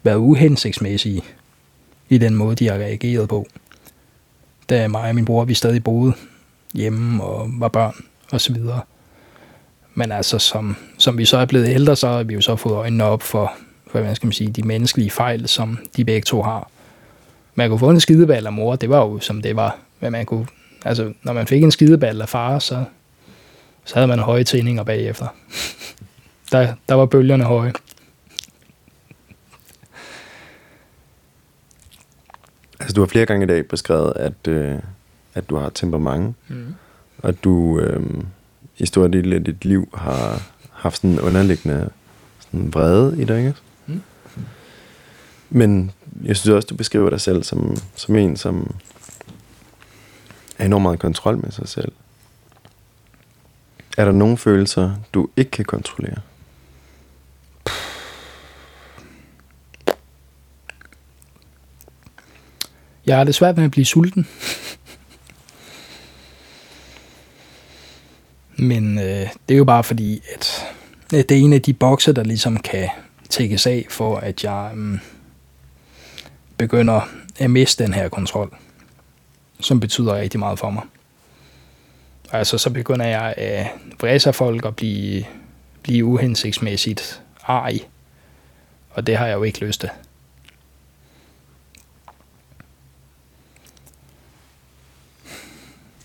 været 0.03 0.17
uhensigtsmæssige 0.17 1.21
i 2.09 2.17
den 2.17 2.35
måde, 2.35 2.55
de 2.55 2.67
har 2.67 2.75
reageret 2.75 3.29
på. 3.29 3.47
Da 4.69 4.87
mig 4.87 5.09
og 5.09 5.15
min 5.15 5.25
bror, 5.25 5.45
vi 5.45 5.53
stadig 5.53 5.83
boede 5.83 6.13
hjemme 6.73 7.23
og 7.23 7.49
var 7.59 7.67
børn 7.67 7.95
og 8.31 8.41
så 8.41 8.53
videre. 8.53 8.81
Men 9.93 10.11
altså, 10.11 10.39
som, 10.39 10.75
som 10.97 11.17
vi 11.17 11.25
så 11.25 11.37
er 11.37 11.45
blevet 11.45 11.69
ældre, 11.69 11.95
så 11.95 12.07
har 12.07 12.23
vi 12.23 12.33
jo 12.33 12.41
så 12.41 12.55
fået 12.55 12.73
øjnene 12.73 13.03
op 13.03 13.21
for, 13.21 13.53
for 13.91 13.99
hvad 13.99 14.15
skal 14.15 14.27
man 14.27 14.33
sige, 14.33 14.51
de 14.51 14.63
menneskelige 14.63 15.09
fejl, 15.09 15.47
som 15.47 15.79
de 15.97 16.05
begge 16.05 16.25
to 16.25 16.41
har. 16.41 16.69
Man 17.55 17.69
kunne 17.69 17.79
få 17.79 17.89
en 17.89 17.99
skideball 17.99 18.45
af 18.45 18.53
mor, 18.53 18.75
det 18.75 18.89
var 18.89 18.97
jo 18.97 19.19
som 19.19 19.41
det 19.41 19.55
var. 19.55 19.77
hvad 19.99 20.11
man 20.11 20.25
kunne, 20.25 20.47
altså, 20.83 21.13
når 21.23 21.33
man 21.33 21.47
fik 21.47 21.63
en 21.63 21.71
skideball 21.71 22.21
af 22.21 22.29
far, 22.29 22.59
så, 22.59 22.83
så 23.85 23.95
havde 23.95 24.07
man 24.07 24.19
høje 24.19 24.43
tændinger 24.43 24.83
bagefter. 24.83 25.27
Der, 26.51 26.73
der 26.89 26.95
var 26.95 27.05
bølgerne 27.05 27.43
høje. 27.43 27.73
Altså, 32.79 32.93
du 32.93 33.01
har 33.01 33.07
flere 33.07 33.25
gange 33.25 33.43
i 33.43 33.47
dag 33.47 33.67
beskrevet, 33.67 34.13
at, 34.15 34.47
øh, 34.47 34.75
at 35.33 35.49
du 35.49 35.55
har 35.57 35.69
temperament, 35.69 36.35
Mm. 36.47 36.75
og 37.17 37.29
at 37.29 37.43
du 37.43 37.79
øh, 37.79 38.03
i 38.77 38.85
stor 38.85 39.07
del 39.07 39.33
af 39.33 39.43
dit 39.43 39.65
liv 39.65 39.89
har 39.93 40.41
haft 40.71 40.95
sådan 40.97 41.09
en 41.09 41.19
underliggende 41.19 41.89
sådan 42.39 42.73
vrede 42.73 43.21
i 43.21 43.25
dig, 43.25 43.37
ikke? 43.37 43.53
Mm. 43.87 44.01
Men 45.49 45.91
jeg 46.23 46.35
synes 46.37 46.55
også, 46.55 46.67
du 46.67 46.75
beskriver 46.75 47.09
dig 47.09 47.21
selv 47.21 47.43
som, 47.43 47.77
som 47.95 48.15
en, 48.15 48.37
som 48.37 48.75
have 50.63 50.67
enormt 50.67 50.83
meget 50.83 50.99
kontrol 50.99 51.37
med 51.37 51.51
sig 51.51 51.67
selv. 51.67 51.91
Er 53.97 54.05
der 54.05 54.11
nogle 54.11 54.37
følelser, 54.37 54.95
du 55.13 55.29
ikke 55.37 55.51
kan 55.51 55.65
kontrollere? 55.65 56.21
Jeg 63.05 63.17
har 63.17 63.23
det 63.23 63.35
svært 63.35 63.57
med 63.57 63.65
at 63.65 63.71
blive 63.71 63.85
sulten. 63.85 64.27
Men 68.57 68.99
øh, 68.99 69.29
det 69.49 69.53
er 69.53 69.57
jo 69.57 69.65
bare 69.65 69.83
fordi, 69.83 70.21
at 70.35 70.73
at 71.13 71.29
det 71.29 71.37
er 71.37 71.41
en 71.41 71.53
af 71.53 71.61
de 71.61 71.73
bokse, 71.73 72.13
der 72.13 72.23
ligesom 72.23 72.57
kan 72.57 72.89
tækkes 73.29 73.67
af, 73.67 73.85
for 73.89 74.17
at 74.17 74.43
jeg 74.43 74.71
øh, 74.75 74.99
begynder 76.57 77.01
at 77.39 77.51
miste 77.51 77.83
den 77.83 77.93
her 77.93 78.09
kontrol, 78.09 78.57
som 79.59 79.79
betyder 79.79 80.15
rigtig 80.15 80.39
meget 80.39 80.59
for 80.59 80.69
mig. 80.69 80.83
Altså, 82.31 82.57
så 82.57 82.69
begynder 82.69 83.05
jeg 83.05 83.33
at 83.37 83.67
af 84.27 84.35
folk 84.35 84.65
og 84.65 84.75
blive, 84.75 85.25
blive 85.83 86.05
uhensigtsmæssigt 86.05 87.21
arg. 87.43 87.73
Og 88.89 89.07
det 89.07 89.17
har 89.17 89.27
jeg 89.27 89.35
jo 89.35 89.43
ikke 89.43 89.65
lyst 89.65 89.79
til. 89.79 89.89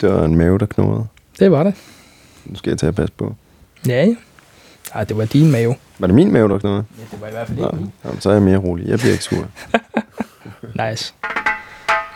Det 0.00 0.12
var 0.12 0.24
en 0.24 0.36
mave, 0.36 0.58
der 0.58 0.66
knurrede. 0.66 1.06
Det 1.38 1.50
var 1.50 1.62
det. 1.64 1.74
Nu 2.44 2.56
skal 2.56 2.70
jeg 2.70 2.78
tage 2.78 2.92
passe 2.92 3.14
på. 3.14 3.34
Ja, 3.86 4.04
ja. 4.04 4.14
Ej, 4.94 5.04
det 5.04 5.16
var 5.16 5.24
din 5.24 5.50
mave. 5.50 5.74
Var 5.98 6.06
det 6.06 6.14
min 6.14 6.32
mave, 6.32 6.48
der 6.48 6.58
knurrede? 6.58 6.84
Ja, 6.98 7.02
det 7.10 7.20
var 7.20 7.28
i 7.28 7.30
hvert 7.30 7.46
fald 7.48 7.58
Nå, 7.58 7.66
ikke 7.66 7.76
min. 7.76 7.92
jamen, 8.04 8.20
så 8.20 8.28
er 8.28 8.32
jeg 8.32 8.42
mere 8.42 8.58
rolig. 8.58 8.88
Jeg 8.88 8.98
bliver 8.98 9.12
ikke 9.12 9.24
sur. 9.24 9.46
Nice. 10.88 11.14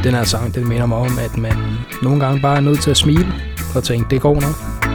Den 0.04 0.14
her 0.14 0.24
sang, 0.24 0.54
den 0.54 0.68
minder 0.68 0.86
mig 0.86 0.98
om, 0.98 1.18
at 1.18 1.36
man 1.36 1.56
nogle 2.02 2.20
gange 2.20 2.40
bare 2.40 2.56
er 2.56 2.60
nødt 2.60 2.82
til 2.82 2.90
at 2.90 2.96
smile 2.96 3.32
og 3.74 3.84
tænke, 3.84 4.06
det 4.10 4.20
går 4.20 4.34
nok. 4.34 4.93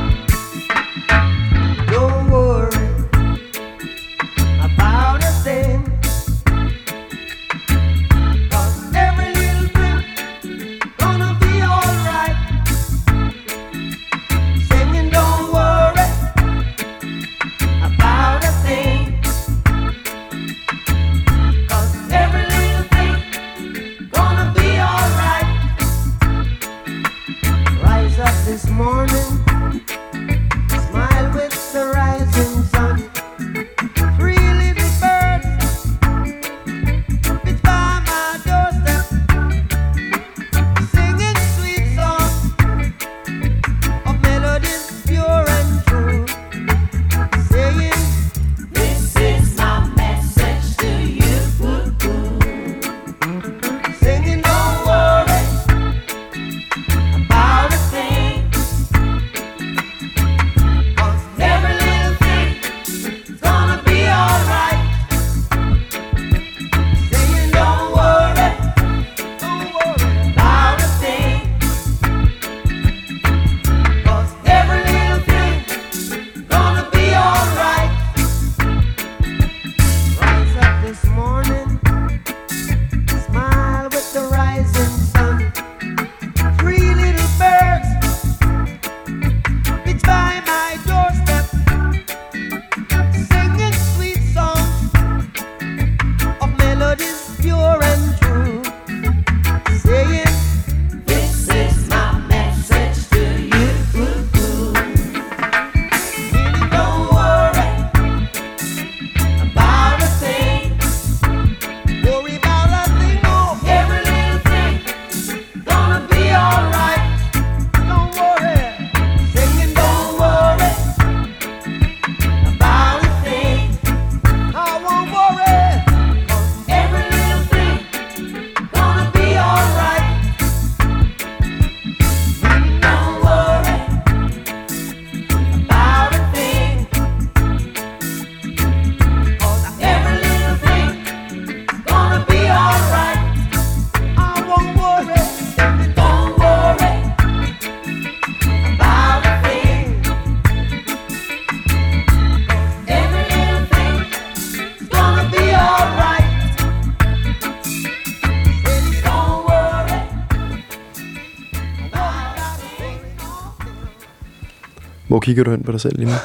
Kigger 165.30 165.44
du 165.44 165.52
hen 165.52 165.64
på 165.64 165.72
dig 165.72 165.82
selv 165.82 165.98
lige 166.00 166.10
nu? 166.10 166.16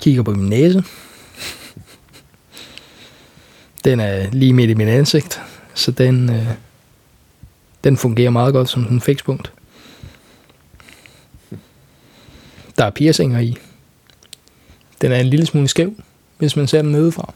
Kigger 0.00 0.22
på 0.22 0.30
min 0.30 0.48
næse. 0.48 0.84
Den 3.84 4.00
er 4.00 4.30
lige 4.30 4.52
midt 4.52 4.70
i 4.70 4.74
min 4.74 4.88
ansigt, 4.88 5.40
så 5.74 5.90
den, 5.90 6.30
øh, 6.30 6.48
den 7.84 7.96
fungerer 7.96 8.30
meget 8.30 8.52
godt 8.52 8.68
som 8.68 8.82
sådan 8.82 8.96
en 8.96 9.00
fikspunkt. 9.00 9.52
Der 12.78 12.84
er 12.84 12.90
piercinger 12.90 13.40
i. 13.40 13.56
Den 15.00 15.12
er 15.12 15.16
en 15.16 15.26
lille 15.26 15.46
smule 15.46 15.68
skæv, 15.68 15.94
hvis 16.38 16.56
man 16.56 16.66
ser 16.66 16.82
den 16.82 16.92
nedefra. 16.92 17.34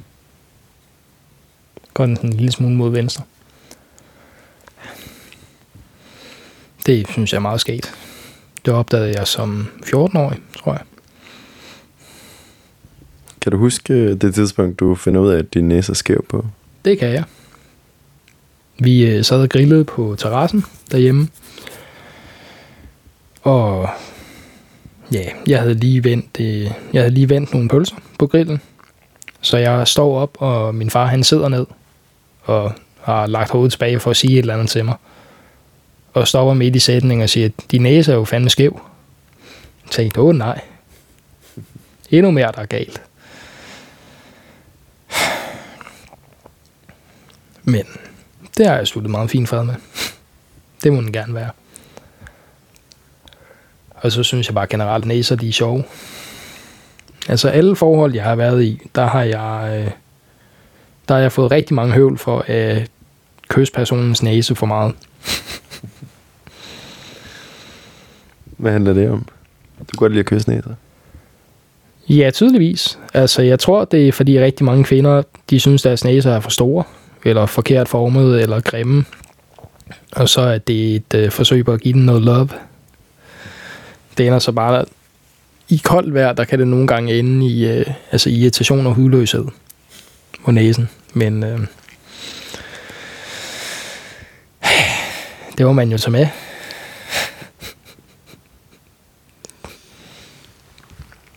Går 1.94 2.06
den 2.06 2.16
sådan 2.16 2.30
en 2.30 2.36
lille 2.36 2.52
smule 2.52 2.74
mod 2.74 2.90
venstre. 2.90 3.24
Det 6.86 7.08
synes 7.08 7.32
jeg 7.32 7.38
er 7.38 7.42
meget 7.42 7.60
skægt. 7.60 8.07
Det 8.68 8.76
opdagede 8.76 9.18
jeg 9.18 9.26
som 9.26 9.68
14-årig, 9.82 10.38
tror 10.58 10.72
jeg. 10.72 10.80
Kan 13.40 13.52
du 13.52 13.58
huske 13.58 13.94
øh, 13.94 14.20
det 14.20 14.34
tidspunkt, 14.34 14.80
du 14.80 14.94
finder 14.94 15.20
ud 15.20 15.30
af, 15.30 15.38
at 15.38 15.54
din 15.54 15.68
næse 15.68 15.92
er 15.92 15.94
skæv 15.94 16.24
på? 16.28 16.46
Det 16.84 16.98
kan 16.98 17.08
jeg. 17.08 17.24
Vi 18.78 19.06
øh, 19.06 19.24
sad 19.24 19.42
og 19.42 19.48
grillede 19.48 19.84
på 19.84 20.16
terrassen 20.18 20.64
derhjemme. 20.90 21.28
Og 23.42 23.88
ja, 25.12 25.24
jeg 25.46 25.60
havde 25.60 25.74
lige 25.74 26.04
vendt, 26.04 26.40
øh, 26.40 26.70
jeg 26.92 27.02
havde 27.02 27.14
lige 27.14 27.28
vendt 27.28 27.52
nogle 27.52 27.68
pølser 27.68 27.96
på 28.18 28.26
grillen. 28.26 28.60
Så 29.40 29.56
jeg 29.56 29.88
står 29.88 30.18
op, 30.18 30.36
og 30.40 30.74
min 30.74 30.90
far 30.90 31.06
han 31.06 31.24
sidder 31.24 31.48
ned 31.48 31.66
og 32.42 32.72
har 33.00 33.26
lagt 33.26 33.50
hovedet 33.50 33.72
tilbage 33.72 34.00
for 34.00 34.10
at 34.10 34.16
sige 34.16 34.32
et 34.32 34.38
eller 34.38 34.54
andet 34.54 34.68
til 34.68 34.84
mig. 34.84 34.94
Og 36.12 36.28
stopper 36.28 36.54
midt 36.54 36.76
i 36.76 36.78
sætningen 36.78 37.22
og 37.22 37.30
siger, 37.30 37.48
din 37.70 37.82
næse 37.82 38.12
er 38.12 38.16
jo 38.16 38.24
fandme 38.24 38.50
skæv. 38.50 38.80
Jeg 39.84 39.90
tænkte, 39.90 40.20
åh 40.20 40.34
nej. 40.34 40.60
Endnu 42.10 42.30
mere, 42.30 42.52
der 42.52 42.60
er 42.62 42.66
galt. 42.66 43.02
Men 47.64 47.84
det 48.56 48.66
har 48.66 48.76
jeg 48.76 48.86
sluttet 48.86 49.10
meget 49.10 49.30
fint 49.30 49.48
fred 49.48 49.64
med. 49.64 49.74
Det 50.82 50.92
må 50.92 51.00
den 51.00 51.12
gerne 51.12 51.34
være. 51.34 51.50
Og 53.94 54.12
så 54.12 54.22
synes 54.22 54.46
jeg 54.46 54.54
bare 54.54 54.66
generelt, 54.66 55.04
næser 55.04 55.36
de 55.36 55.48
er 55.48 55.52
sjove. 55.52 55.84
Altså 57.28 57.48
alle 57.48 57.76
forhold, 57.76 58.14
jeg 58.14 58.24
har 58.24 58.34
været 58.34 58.64
i, 58.64 58.80
der 58.94 59.06
har 59.06 59.22
jeg, 59.22 59.80
øh, 59.80 59.90
der 61.08 61.14
har 61.14 61.20
jeg 61.20 61.32
fået 61.32 61.50
rigtig 61.50 61.74
mange 61.74 61.94
høvl 61.94 62.18
for 62.18 62.44
at 62.46 62.90
kysse 63.48 63.72
personens 63.72 64.22
næse 64.22 64.54
for 64.54 64.66
meget. 64.66 64.94
Hvad 68.58 68.72
handler 68.72 68.92
det 68.92 69.10
om? 69.10 69.26
Du 69.78 69.84
kan 69.84 69.96
godt 69.96 70.12
lide 70.12 70.20
at 70.20 70.26
kysse 70.26 70.50
næser. 70.50 70.70
Ja, 72.08 72.30
tydeligvis. 72.30 72.98
Altså, 73.14 73.42
jeg 73.42 73.58
tror, 73.58 73.84
det 73.84 74.08
er 74.08 74.12
fordi 74.12 74.40
rigtig 74.40 74.64
mange 74.64 74.84
kvinder, 74.84 75.22
de 75.50 75.60
synes, 75.60 75.82
deres 75.82 76.04
næser 76.04 76.32
er 76.32 76.40
for 76.40 76.50
store, 76.50 76.84
eller 77.24 77.46
forkert 77.46 77.88
formet, 77.88 78.42
eller 78.42 78.60
grimme. 78.60 79.04
Og 80.12 80.28
så 80.28 80.40
er 80.40 80.58
det 80.58 80.94
et 80.94 81.14
øh, 81.14 81.30
forsøg 81.30 81.64
på 81.64 81.72
at 81.72 81.80
give 81.80 81.94
den 81.94 82.06
noget 82.06 82.22
love. 82.22 82.48
Det 84.18 84.26
ender 84.26 84.38
så 84.38 84.52
bare 84.52 84.84
i 85.68 85.80
koldt 85.84 86.14
vejr, 86.14 86.32
der 86.32 86.44
kan 86.44 86.58
det 86.58 86.68
nogle 86.68 86.86
gange 86.86 87.18
ende 87.18 87.46
i 87.46 87.68
øh, 87.68 87.86
altså 88.12 88.30
irritation 88.30 88.86
og 88.86 88.94
hudløshed 88.94 89.44
på 90.44 90.50
næsen. 90.50 90.88
Men 91.14 91.44
øh, 91.44 91.60
det 95.58 95.66
var 95.66 95.72
man 95.72 95.90
jo 95.90 95.98
så 95.98 96.10
med. 96.10 96.26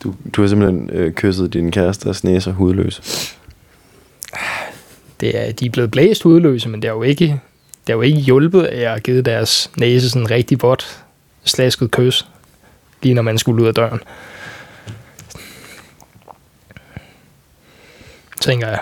Du, 0.04 0.16
du 0.36 0.42
har 0.42 0.48
simpelthen 0.48 0.90
øh, 0.94 1.14
kysset 1.14 1.54
din 1.54 1.72
kærestes 1.72 2.24
næse 2.24 2.52
hudløs. 2.52 3.02
Det 5.20 5.48
er, 5.48 5.52
de 5.52 5.66
er 5.66 5.70
blevet 5.70 5.92
blæst 5.92 6.24
hudløse, 6.24 6.70
men 6.70 6.82
det 6.82 6.88
er 6.88 6.92
jo 6.92 7.04
ikke, 7.04 7.26
det 7.88 7.94
er 7.94 7.98
jo 7.98 8.02
ikke 8.02 8.20
hjulpet, 8.20 8.64
at 8.64 8.82
jeg 8.82 8.92
har 8.92 9.00
givet 9.00 9.26
deres 9.26 9.72
næse 9.78 10.10
sådan 10.10 10.22
en 10.22 10.32
rigtig 10.32 10.62
vådt, 10.62 11.04
slasket 11.44 11.92
kys, 11.92 12.28
lige 13.02 13.14
når 13.14 13.22
man 13.22 13.38
skulle 13.38 13.64
ud 13.64 13.68
af 13.68 13.74
døren. 13.74 14.00
Tænker 18.42 18.68
jeg. 18.68 18.80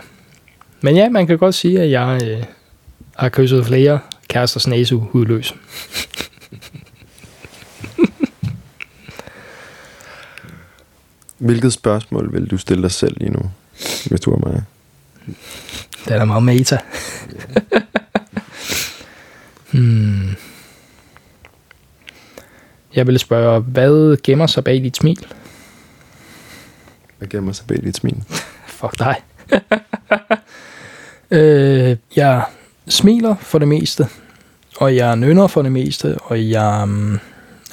Men 0.81 0.95
ja, 0.95 1.09
man 1.09 1.27
kan 1.27 1.37
godt 1.37 1.55
sige, 1.55 1.81
at 1.81 1.91
jeg 1.91 2.21
øh, 2.23 2.43
har 3.15 3.29
kysset 3.29 3.65
flere 3.65 3.99
kæresters 4.27 4.67
næse 4.67 4.95
hudløs. 4.95 5.55
Hvilket 11.39 11.73
spørgsmål 11.73 12.33
vil 12.33 12.51
du 12.51 12.57
stille 12.57 12.83
dig 12.83 12.91
selv 12.91 13.17
lige 13.17 13.31
nu, 13.31 13.51
hvis 14.09 14.21
du 14.21 14.31
er 14.31 14.37
mig? 14.37 14.63
Det 16.05 16.13
er 16.13 16.17
da 16.17 16.25
meget 16.25 16.43
meta. 16.43 16.77
hmm. 19.71 20.35
Jeg 22.95 23.07
vil 23.07 23.19
spørge, 23.19 23.59
hvad 23.59 24.17
gemmer 24.23 24.47
sig 24.47 24.63
bag 24.63 24.83
dit 24.83 24.97
smil? 24.97 25.27
Hvad 27.17 27.27
gemmer 27.27 27.51
sig 27.51 27.67
bag 27.67 27.83
dit 27.83 27.95
smil? 27.95 28.23
Fuck 28.67 28.99
dig. 28.99 29.15
øh, 31.37 31.97
jeg 32.15 32.43
smiler 32.87 33.35
for 33.35 33.59
det 33.59 33.67
meste, 33.67 34.07
og 34.77 34.95
jeg 34.95 35.15
nynner 35.15 35.47
for 35.47 35.61
det 35.61 35.71
meste, 35.71 36.17
og 36.17 36.49
jeg 36.49 36.79
um, 36.83 37.19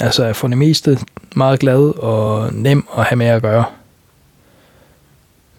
altså 0.01 0.24
er 0.24 0.32
for 0.32 0.49
det 0.49 0.59
meste 0.59 0.99
meget 1.36 1.61
glad 1.61 1.99
og 1.99 2.55
nem 2.55 2.86
at 2.99 3.05
have 3.05 3.16
med 3.16 3.26
at 3.26 3.42
gøre. 3.42 3.64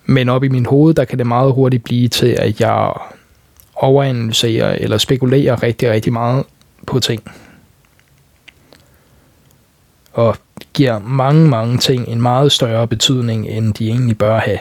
Men 0.06 0.30
op 0.30 0.44
i 0.44 0.48
min 0.48 0.66
hoved, 0.66 0.94
der 0.94 1.06
kan 1.06 1.18
det 1.18 1.28
meget 1.28 1.54
hurtigt 1.54 1.84
blive 1.84 2.08
til, 2.08 2.28
at 2.28 2.62
jeg 2.62 2.94
overanalyserer 3.76 4.76
eller 4.76 4.98
spekulerer 4.98 5.64
rigtig, 5.64 5.92
rigtig 5.92 6.14
meget 6.14 6.46
på 6.88 7.00
ting. 7.00 7.24
Og 10.14 10.38
giver 10.74 11.00
mange, 11.00 11.48
mange 11.48 11.78
ting 11.78 12.08
en 12.08 12.22
meget 12.22 12.52
større 12.52 12.88
betydning, 12.88 13.48
end 13.48 13.74
de 13.74 13.90
egentlig 13.90 14.18
bør 14.18 14.40
have. 14.40 14.60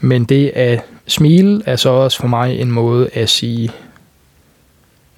Men 0.00 0.24
det 0.24 0.48
at 0.48 0.84
smile 1.06 1.62
er 1.66 1.76
så 1.76 1.88
også 1.88 2.20
for 2.20 2.28
mig 2.28 2.60
en 2.60 2.70
måde 2.70 3.08
at 3.12 3.28
sige, 3.28 3.70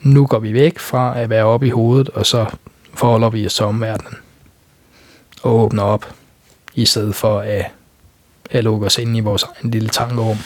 nu 0.06 0.26
går 0.26 0.38
vi 0.38 0.52
væk 0.52 0.78
fra 0.78 1.20
at 1.20 1.30
være 1.30 1.44
oppe 1.44 1.66
i 1.66 1.70
hovedet, 1.70 2.08
og 2.08 2.26
så 2.26 2.46
forholder 2.94 3.30
vi 3.30 3.46
os 3.46 3.54
til 3.54 3.64
omverdenen. 3.64 4.14
Og 5.42 5.54
åbner 5.54 5.82
op, 5.82 6.14
i 6.74 6.86
stedet 6.86 7.14
for 7.14 7.40
at, 7.40 7.66
at 8.50 8.64
lukke 8.64 8.86
os 8.86 8.98
ind 8.98 9.16
i 9.16 9.20
vores 9.20 9.42
egen 9.42 9.70
lille 9.70 9.88
tankerum. 9.88 10.38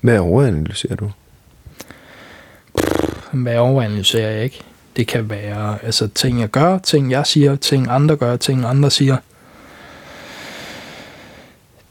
Hvad 0.00 0.18
overanalyserer 0.18 0.96
du? 0.96 1.10
Hvad 3.32 3.56
overanalyserer 3.56 4.30
jeg 4.30 4.44
ikke? 4.44 4.62
Det 4.96 5.06
kan 5.06 5.30
være 5.30 5.84
altså, 5.84 6.08
ting, 6.08 6.40
jeg 6.40 6.48
gør, 6.48 6.78
ting, 6.78 7.10
jeg 7.10 7.26
siger, 7.26 7.56
ting, 7.56 7.86
andre 7.90 8.16
gør, 8.16 8.36
ting, 8.36 8.64
andre 8.64 8.90
siger. 8.90 9.16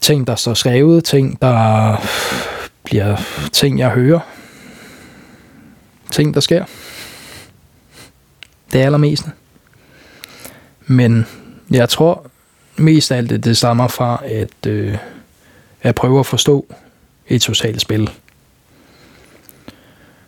Ting, 0.05 0.27
der 0.27 0.35
står 0.35 0.53
skrevet, 0.53 1.03
ting, 1.03 1.41
der 1.41 1.95
bliver 2.83 3.17
ting, 3.53 3.79
jeg 3.79 3.89
hører. 3.89 4.19
Ting, 6.11 6.33
der 6.33 6.39
sker. 6.39 6.65
Det 8.71 8.81
er 8.81 8.85
allermest. 8.85 9.23
Men 10.85 11.25
jeg 11.71 11.89
tror 11.89 12.27
mest 12.75 13.11
af 13.11 13.17
alt, 13.17 13.29
det, 13.29 13.43
det 13.43 13.57
stammer 13.57 13.87
fra 13.87 14.21
at, 14.25 14.67
øh, 14.67 14.97
at 15.81 15.95
prøve 15.95 16.19
at 16.19 16.25
forstå 16.25 16.65
et 17.27 17.41
socialt 17.43 17.81
spil. 17.81 18.09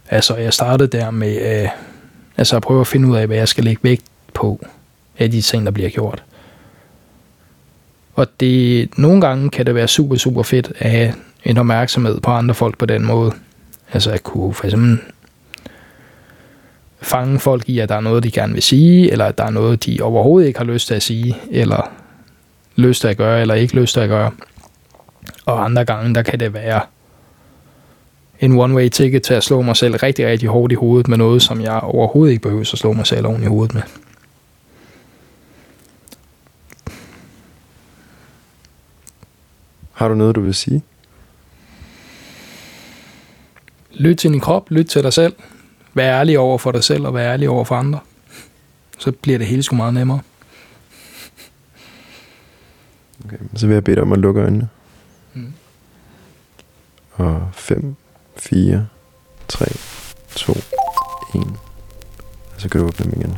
Altså, 0.10 0.36
jeg 0.36 0.54
startede 0.54 0.98
der 0.98 1.12
med 1.12 1.36
at, 1.36 1.70
altså 2.38 2.56
at 2.56 2.62
prøve 2.62 2.82
at 2.82 2.88
finde 2.88 3.08
ud 3.08 3.18
af, 3.18 3.28
hvad 3.28 3.38
jeg 3.38 3.48
skal 3.48 3.64
lægge 3.64 3.84
vægt 3.84 4.04
på 4.34 4.66
af 5.20 5.32
de 5.32 5.42
ting, 5.42 5.66
der 5.66 5.72
bliver 5.72 5.90
gjort. 5.90 6.24
Og 8.18 8.28
det, 8.40 8.90
nogle 8.98 9.22
gange 9.22 9.50
kan 9.50 9.66
det 9.66 9.76
være 9.76 9.88
super, 9.88 10.16
super 10.16 10.44
fedt 10.44 10.72
at 10.80 10.92
have 10.92 11.14
en 11.46 11.58
opmærksomhed 11.58 12.20
på 12.20 12.32
andre 12.32 12.56
folk 12.56 12.78
på 12.78 12.86
den 12.86 13.06
måde. 13.06 13.32
Altså 13.94 14.12
at 14.12 14.24
kunne 14.24 14.54
for 14.54 14.66
eksempel 14.66 15.00
fange 17.02 17.40
folk 17.40 17.70
i, 17.70 17.80
at 17.80 17.90
der 17.90 17.96
er 17.96 18.02
noget, 18.02 18.24
de 18.24 18.32
gerne 18.32 18.54
vil 18.54 18.62
sige, 18.62 19.12
eller 19.12 19.26
at 19.26 19.38
der 19.38 19.44
er 19.44 19.50
noget, 19.50 19.86
de 19.86 19.98
overhovedet 20.02 20.48
ikke 20.48 20.60
har 20.60 20.66
lyst 20.66 20.88
til 20.88 20.94
at 20.94 21.04
sige, 21.04 21.38
eller 21.52 21.92
lyst 22.76 23.02
til 23.02 23.08
at 23.08 23.18
gøre, 23.18 23.42
eller 23.42 23.54
ikke 23.54 23.76
lyst 23.76 23.94
til 23.94 24.00
at 24.00 24.10
gøre. 24.10 24.32
Og 25.46 25.66
andre 25.66 25.86
gange, 25.86 26.16
der 26.16 26.22
kan 26.22 26.40
det 26.40 26.54
være 26.54 26.82
en 28.40 28.60
one-way 28.60 28.90
ticket 28.90 29.24
til 29.24 29.34
at 29.34 29.44
slå 29.44 29.62
mig 29.62 29.76
selv 29.76 29.96
rigtig, 29.96 30.28
rigtig 30.28 30.50
hårdt 30.50 30.72
i 30.72 30.76
hovedet 30.76 31.08
med 31.08 31.18
noget, 31.18 31.42
som 31.42 31.62
jeg 31.62 31.80
overhovedet 31.80 32.32
ikke 32.32 32.44
behøver 32.44 32.62
at 32.62 32.68
slå 32.68 32.94
mig 32.94 33.08
selv 33.08 33.28
oven 33.28 33.44
i 33.44 33.48
hovedet 33.48 33.74
med. 33.74 33.82
Har 39.98 40.08
du 40.08 40.16
noget, 40.16 40.36
du 40.36 40.42
vil 40.42 40.54
sige? 40.54 40.84
Lyt 43.94 44.18
til 44.18 44.32
din 44.32 44.40
krop, 44.40 44.72
lyt 44.72 44.86
til 44.86 45.04
dig 45.04 45.14
selv. 45.14 45.36
Vær 45.94 46.20
ærlig 46.20 46.40
over 46.40 46.58
for 46.58 46.72
dig 46.72 46.84
selv, 46.84 47.06
og 47.06 47.14
vær 47.14 47.34
ærlig 47.34 47.50
over 47.50 47.64
for 47.64 47.76
andre. 47.76 48.00
Så 48.98 49.12
bliver 49.12 49.38
det 49.38 49.48
hele 49.48 49.64
sgu 49.64 49.76
meget 49.76 49.94
nemmere. 49.94 50.20
Okay, 53.26 53.38
så 53.56 53.68
vil 53.68 53.74
jeg 53.74 53.84
bede 53.84 53.96
dig 53.96 54.04
om 54.04 54.12
at 54.12 54.20
lukke 54.20 54.42
øjnene. 54.42 54.70
Mm. 55.34 55.54
Og 57.14 57.50
5, 57.54 57.96
4, 58.38 58.88
3, 59.48 59.66
2, 60.36 60.54
1. 60.54 60.60
Og 62.56 62.62
så 62.62 62.70
kan 62.70 62.82
du 62.82 62.88
åbne 62.88 63.06
dem 63.06 63.22
igen. 63.22 63.36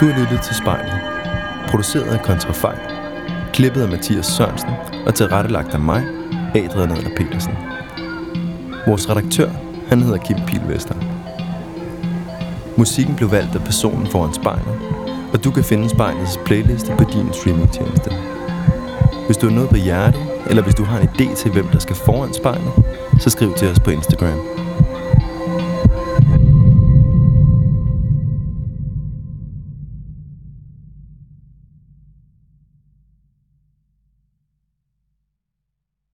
Du 0.00 0.06
har 0.06 0.20
lyttet 0.20 0.40
til 0.40 0.54
spejlet. 0.54 1.00
Produceret 1.68 2.06
af 2.06 2.22
Kontrafej. 2.22 2.78
Klippet 3.52 3.82
af 3.82 3.88
Mathias 3.88 4.26
Sørensen 4.26 4.70
og 5.06 5.14
tilrettelagt 5.14 5.74
af 5.74 5.80
mig, 5.80 6.04
Adrian 6.54 6.90
Adler 6.90 7.10
Petersen. 7.16 7.52
Vores 8.86 9.10
redaktør, 9.10 9.50
han 9.88 10.00
hedder 10.02 10.18
Kim 10.18 10.36
Pilvester. 10.46 10.94
Musikken 12.76 13.16
blev 13.16 13.30
valgt 13.30 13.54
af 13.54 13.60
personen 13.60 14.06
foran 14.06 14.34
spejlet, 14.34 14.78
og 15.32 15.44
du 15.44 15.50
kan 15.50 15.64
finde 15.64 15.88
spejlets 15.88 16.40
playliste 16.44 16.92
på 16.98 17.04
din 17.04 17.32
streamingtjeneste. 17.32 18.10
Hvis 19.26 19.36
du 19.36 19.46
har 19.46 19.54
noget 19.54 19.70
på 19.70 19.76
hjertet, 19.76 20.20
eller 20.46 20.62
hvis 20.62 20.74
du 20.74 20.84
har 20.84 20.98
en 20.98 21.08
idé 21.08 21.36
til, 21.36 21.50
hvem 21.50 21.66
der 21.66 21.78
skal 21.78 21.96
foran 21.96 22.34
spejlet, 22.34 22.72
så 23.20 23.30
skriv 23.30 23.54
til 23.54 23.68
os 23.68 23.80
på 23.80 23.90
Instagram. 23.90 24.63